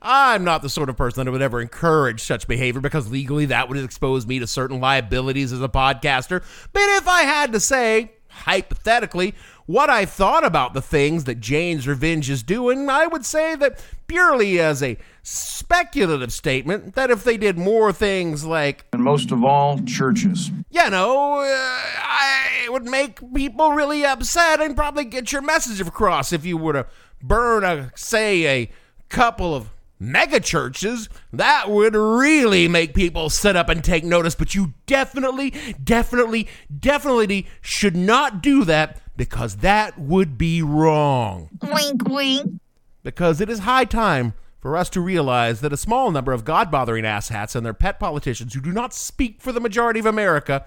I'm 0.00 0.44
not 0.44 0.62
the 0.62 0.70
sort 0.70 0.88
of 0.88 0.96
person 0.96 1.24
that 1.24 1.30
would 1.30 1.42
ever 1.42 1.60
encourage 1.60 2.22
such 2.22 2.48
behavior 2.48 2.80
because 2.80 3.10
legally 3.10 3.46
that 3.46 3.68
would 3.68 3.78
expose 3.78 4.26
me 4.26 4.38
to 4.38 4.46
certain 4.46 4.80
liabilities 4.80 5.52
as 5.52 5.62
a 5.62 5.68
podcaster. 5.68 6.42
But 6.72 6.82
if 6.82 7.06
I 7.06 7.22
had 7.22 7.52
to 7.52 7.60
say, 7.60 8.12
hypothetically, 8.44 9.34
what 9.66 9.90
I 9.90 10.04
thought 10.04 10.44
about 10.44 10.74
the 10.74 10.82
things 10.82 11.24
that 11.24 11.40
Jane's 11.40 11.88
Revenge 11.88 12.30
is 12.30 12.42
doing, 12.42 12.88
I 12.88 13.06
would 13.06 13.24
say 13.24 13.56
that 13.56 13.84
purely 14.06 14.60
as 14.60 14.82
a 14.82 14.96
speculative 15.22 16.32
statement, 16.32 16.94
that 16.94 17.10
if 17.10 17.24
they 17.24 17.36
did 17.36 17.58
more 17.58 17.92
things 17.92 18.44
like. 18.44 18.84
And 18.92 19.02
most 19.02 19.32
of 19.32 19.44
all, 19.44 19.80
churches. 19.82 20.50
You 20.70 20.90
know, 20.90 21.40
uh, 21.40 21.44
I, 21.46 22.62
it 22.64 22.72
would 22.72 22.84
make 22.84 23.20
people 23.34 23.72
really 23.72 24.04
upset 24.04 24.60
and 24.60 24.76
probably 24.76 25.04
get 25.04 25.32
your 25.32 25.42
message 25.42 25.80
across 25.80 26.32
if 26.32 26.44
you 26.44 26.56
were 26.56 26.74
to 26.74 26.86
burn, 27.22 27.64
a, 27.64 27.90
say, 27.96 28.46
a 28.46 28.70
couple 29.08 29.54
of 29.54 29.70
mega 29.98 30.40
churches, 30.40 31.08
that 31.32 31.70
would 31.70 31.94
really 31.94 32.68
make 32.68 32.94
people 32.94 33.30
sit 33.30 33.56
up 33.56 33.68
and 33.68 33.82
take 33.82 34.04
notice. 34.04 34.34
But 34.34 34.54
you 34.54 34.74
definitely, 34.86 35.54
definitely, 35.82 36.48
definitely 36.78 37.46
should 37.60 37.96
not 37.96 38.42
do 38.42 38.64
that 38.64 39.00
because 39.16 39.56
that 39.56 39.98
would 39.98 40.36
be 40.36 40.62
wrong. 40.62 41.48
Wink, 41.62 42.08
wink. 42.08 42.60
Because 43.02 43.40
it 43.40 43.48
is 43.48 43.60
high 43.60 43.84
time 43.84 44.34
for 44.60 44.76
us 44.76 44.90
to 44.90 45.00
realize 45.00 45.60
that 45.60 45.72
a 45.72 45.76
small 45.76 46.10
number 46.10 46.32
of 46.32 46.44
God 46.44 46.70
bothering 46.70 47.04
asshats 47.04 47.54
and 47.54 47.64
their 47.64 47.72
pet 47.72 48.00
politicians 48.00 48.52
who 48.52 48.60
do 48.60 48.72
not 48.72 48.92
speak 48.92 49.40
for 49.40 49.52
the 49.52 49.60
majority 49.60 50.00
of 50.00 50.06
America, 50.06 50.66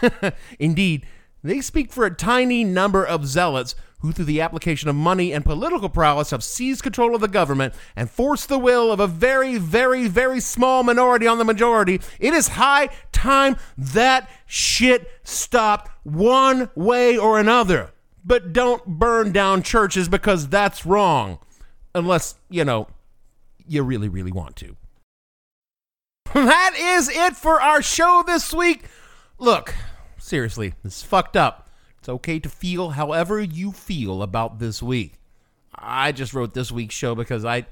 indeed, 0.58 1.06
they 1.42 1.60
speak 1.60 1.92
for 1.92 2.04
a 2.04 2.14
tiny 2.14 2.62
number 2.62 3.04
of 3.04 3.26
zealots 3.26 3.74
who, 4.00 4.12
through 4.12 4.26
the 4.26 4.40
application 4.40 4.88
of 4.88 4.94
money 4.94 5.32
and 5.32 5.44
political 5.44 5.88
prowess, 5.88 6.30
have 6.30 6.44
seized 6.44 6.82
control 6.82 7.14
of 7.14 7.20
the 7.20 7.28
government 7.28 7.74
and 7.96 8.10
forced 8.10 8.48
the 8.48 8.58
will 8.58 8.92
of 8.92 9.00
a 9.00 9.06
very, 9.06 9.58
very, 9.58 10.06
very 10.06 10.40
small 10.40 10.82
minority 10.82 11.26
on 11.26 11.38
the 11.38 11.44
majority. 11.44 12.00
It 12.20 12.34
is 12.34 12.48
high 12.48 12.90
time 13.12 13.56
that 13.76 14.30
shit 14.46 15.10
stopped 15.24 15.90
one 16.04 16.70
way 16.74 17.16
or 17.16 17.38
another. 17.38 17.92
But 18.24 18.52
don't 18.52 18.84
burn 18.86 19.32
down 19.32 19.62
churches 19.62 20.08
because 20.08 20.48
that's 20.48 20.84
wrong. 20.84 21.38
Unless, 21.94 22.34
you 22.50 22.64
know, 22.64 22.88
you 23.66 23.82
really, 23.82 24.08
really 24.08 24.32
want 24.32 24.56
to. 24.56 24.76
That 26.34 26.74
is 26.76 27.08
it 27.08 27.36
for 27.36 27.60
our 27.60 27.80
show 27.80 28.22
this 28.26 28.52
week. 28.52 28.84
Look, 29.38 29.74
seriously, 30.18 30.74
this 30.82 30.98
is 30.98 31.02
fucked 31.02 31.36
up. 31.36 31.67
It's 32.08 32.14
okay 32.14 32.38
to 32.38 32.48
feel 32.48 32.88
however 32.88 33.38
you 33.38 33.70
feel 33.70 34.22
about 34.22 34.58
this 34.58 34.82
week. 34.82 35.20
I 35.74 36.10
just 36.10 36.32
wrote 36.32 36.54
this 36.54 36.72
week's 36.72 36.94
show 36.94 37.14
because 37.14 37.44
I 37.44 37.66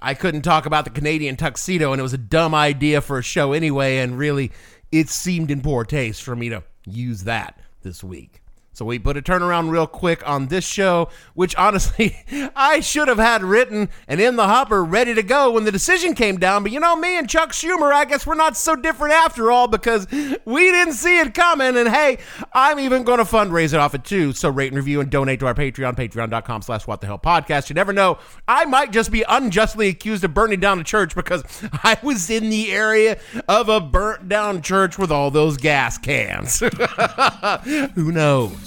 I 0.00 0.12
couldn't 0.14 0.42
talk 0.42 0.66
about 0.66 0.84
the 0.84 0.90
Canadian 0.90 1.36
tuxedo 1.36 1.92
and 1.92 2.00
it 2.00 2.02
was 2.02 2.12
a 2.12 2.18
dumb 2.18 2.52
idea 2.52 3.00
for 3.00 3.16
a 3.16 3.22
show 3.22 3.52
anyway 3.52 3.98
and 3.98 4.18
really 4.18 4.50
it 4.90 5.08
seemed 5.08 5.52
in 5.52 5.60
poor 5.60 5.84
taste 5.84 6.24
for 6.24 6.34
me 6.34 6.48
to 6.48 6.64
use 6.84 7.22
that 7.22 7.60
this 7.82 8.02
week. 8.02 8.42
So 8.76 8.84
we 8.84 8.98
put 8.98 9.16
a 9.16 9.22
turnaround 9.22 9.70
real 9.70 9.86
quick 9.86 10.28
on 10.28 10.48
this 10.48 10.62
show, 10.62 11.08
which 11.32 11.56
honestly 11.56 12.14
I 12.54 12.80
should 12.80 13.08
have 13.08 13.16
had 13.16 13.42
written 13.42 13.88
and 14.06 14.20
in 14.20 14.36
the 14.36 14.46
hopper 14.46 14.84
ready 14.84 15.14
to 15.14 15.22
go 15.22 15.52
when 15.52 15.64
the 15.64 15.72
decision 15.72 16.14
came 16.14 16.36
down. 16.36 16.62
But 16.62 16.72
you 16.72 16.80
know, 16.80 16.94
me 16.94 17.16
and 17.16 17.26
Chuck 17.26 17.52
Schumer, 17.52 17.90
I 17.90 18.04
guess 18.04 18.26
we're 18.26 18.34
not 18.34 18.54
so 18.54 18.76
different 18.76 19.14
after 19.14 19.50
all 19.50 19.66
because 19.66 20.06
we 20.10 20.70
didn't 20.70 20.92
see 20.92 21.18
it 21.20 21.32
coming. 21.32 21.74
And 21.74 21.88
hey, 21.88 22.18
I'm 22.52 22.78
even 22.78 23.02
going 23.04 23.16
to 23.16 23.24
fundraise 23.24 23.72
it 23.72 23.80
off 23.80 23.94
it 23.94 24.04
too. 24.04 24.34
So 24.34 24.50
rate 24.50 24.72
and 24.72 24.76
review 24.76 25.00
and 25.00 25.10
donate 25.10 25.40
to 25.40 25.46
our 25.46 25.54
Patreon, 25.54 25.96
patreon.com 25.96 26.60
slash 26.60 26.86
what 26.86 27.00
the 27.00 27.06
hell 27.06 27.18
podcast. 27.18 27.70
You 27.70 27.74
never 27.74 27.94
know. 27.94 28.18
I 28.46 28.66
might 28.66 28.92
just 28.92 29.10
be 29.10 29.24
unjustly 29.26 29.88
accused 29.88 30.22
of 30.22 30.34
burning 30.34 30.60
down 30.60 30.78
a 30.80 30.84
church 30.84 31.14
because 31.14 31.42
I 31.82 31.96
was 32.02 32.28
in 32.28 32.50
the 32.50 32.70
area 32.72 33.18
of 33.48 33.70
a 33.70 33.80
burnt 33.80 34.28
down 34.28 34.60
church 34.60 34.98
with 34.98 35.10
all 35.10 35.30
those 35.30 35.56
gas 35.56 35.96
cans. 35.96 36.58
Who 37.94 38.12
knows? 38.12 38.65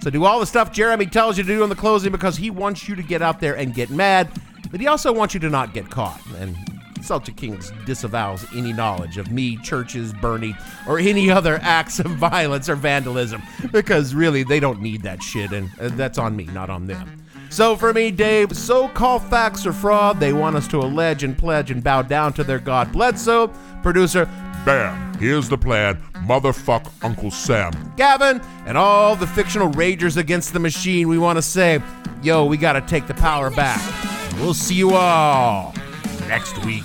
So 0.00 0.10
do 0.10 0.24
all 0.24 0.40
the 0.40 0.46
stuff 0.46 0.72
Jeremy 0.72 1.06
tells 1.06 1.38
you 1.38 1.44
to 1.44 1.48
do 1.48 1.62
in 1.62 1.68
the 1.68 1.74
closing 1.74 2.12
because 2.12 2.36
he 2.36 2.50
wants 2.50 2.88
you 2.88 2.94
to 2.94 3.02
get 3.02 3.20
out 3.22 3.40
there 3.40 3.56
and 3.56 3.74
get 3.74 3.90
mad, 3.90 4.28
but 4.70 4.80
he 4.80 4.86
also 4.86 5.12
wants 5.12 5.34
you 5.34 5.40
to 5.40 5.50
not 5.50 5.74
get 5.74 5.90
caught. 5.90 6.20
And 6.38 6.56
Celtic 7.02 7.36
Kings 7.36 7.72
disavows 7.84 8.46
any 8.54 8.72
knowledge 8.72 9.18
of 9.18 9.32
me, 9.32 9.56
churches 9.58 10.12
Bernie, 10.12 10.56
or 10.86 10.98
any 10.98 11.30
other 11.30 11.58
acts 11.62 11.98
of 11.98 12.06
violence 12.12 12.68
or 12.68 12.76
vandalism 12.76 13.42
because 13.72 14.14
really 14.14 14.42
they 14.42 14.60
don't 14.60 14.80
need 14.80 15.02
that 15.02 15.22
shit, 15.22 15.52
and 15.52 15.70
uh, 15.80 15.88
that's 15.90 16.18
on 16.18 16.36
me, 16.36 16.44
not 16.44 16.70
on 16.70 16.86
them. 16.86 17.24
So 17.50 17.76
for 17.76 17.94
me, 17.94 18.10
Dave, 18.10 18.54
so-called 18.54 19.22
facts 19.24 19.64
are 19.64 19.72
fraud. 19.72 20.20
They 20.20 20.34
want 20.34 20.56
us 20.56 20.68
to 20.68 20.78
allege 20.78 21.24
and 21.24 21.36
pledge 21.36 21.70
and 21.70 21.82
bow 21.82 22.02
down 22.02 22.34
to 22.34 22.44
their 22.44 22.58
god 22.58 22.92
Bledsoe. 22.92 23.48
Producer, 23.82 24.26
Bam! 24.64 25.14
Here's 25.14 25.48
the 25.48 25.56
plan. 25.56 26.02
Motherfuck 26.28 26.92
Uncle 27.02 27.30
Sam. 27.30 27.72
Gavin, 27.96 28.40
and 28.66 28.76
all 28.76 29.16
the 29.16 29.26
fictional 29.26 29.70
ragers 29.70 30.18
against 30.18 30.52
the 30.52 30.60
machine, 30.60 31.08
we 31.08 31.16
want 31.16 31.38
to 31.38 31.42
say, 31.42 31.80
yo, 32.22 32.44
we 32.44 32.58
got 32.58 32.74
to 32.74 32.82
take 32.82 33.06
the 33.06 33.14
power 33.14 33.50
back. 33.50 33.80
We'll 34.34 34.54
see 34.54 34.74
you 34.74 34.94
all 34.94 35.74
next 36.28 36.62
week. 36.66 36.84